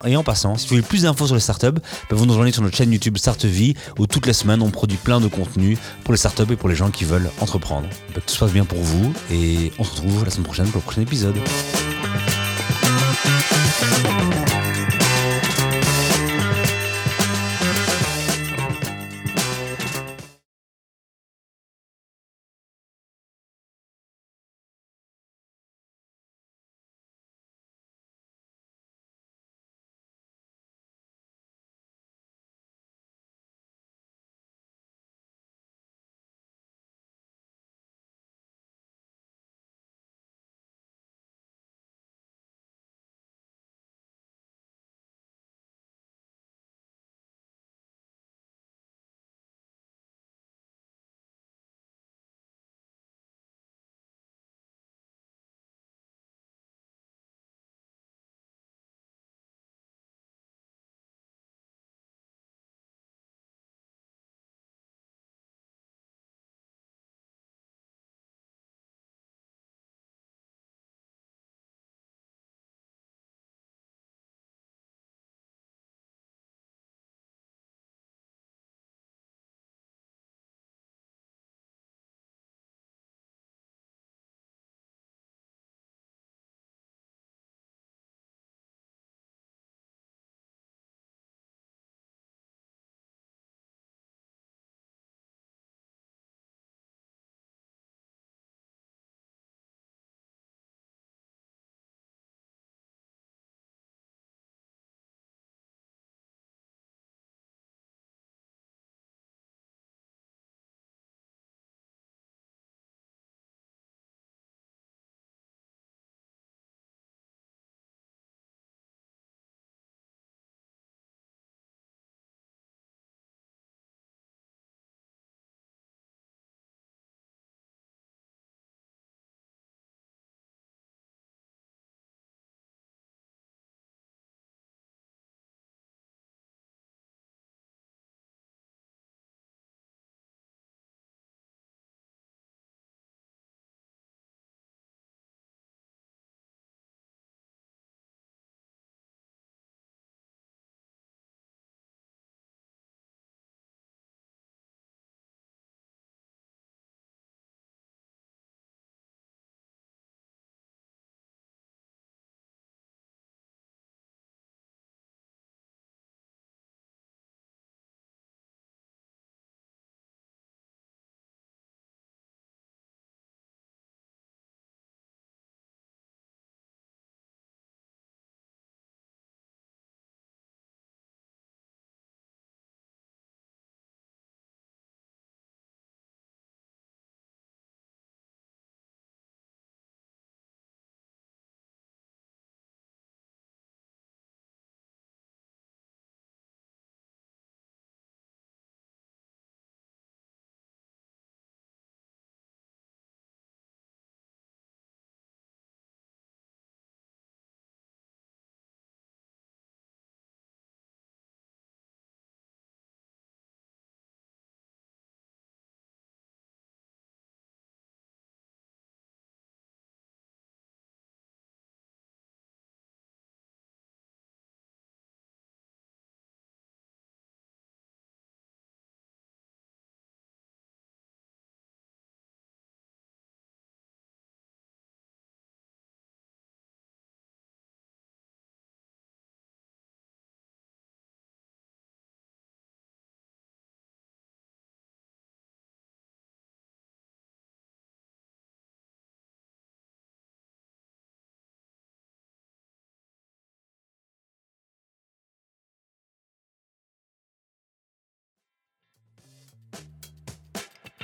[0.05, 2.51] Et en passant, si vous voulez plus d'infos sur les startups, ben, vous nous rejoignez
[2.51, 5.77] sur notre chaîne YouTube Startup Vie où toutes les semaines on produit plein de contenu
[6.03, 7.87] pour les startups et pour les gens qui veulent entreprendre.
[8.13, 10.81] Ben, tout se passe bien pour vous et on se retrouve la semaine prochaine pour
[10.81, 11.35] le prochain épisode.
[13.61, 14.38] Thank you.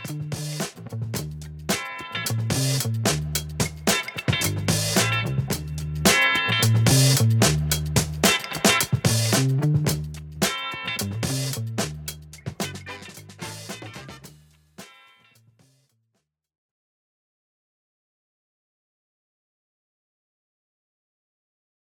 [0.06, 0.55] Bye.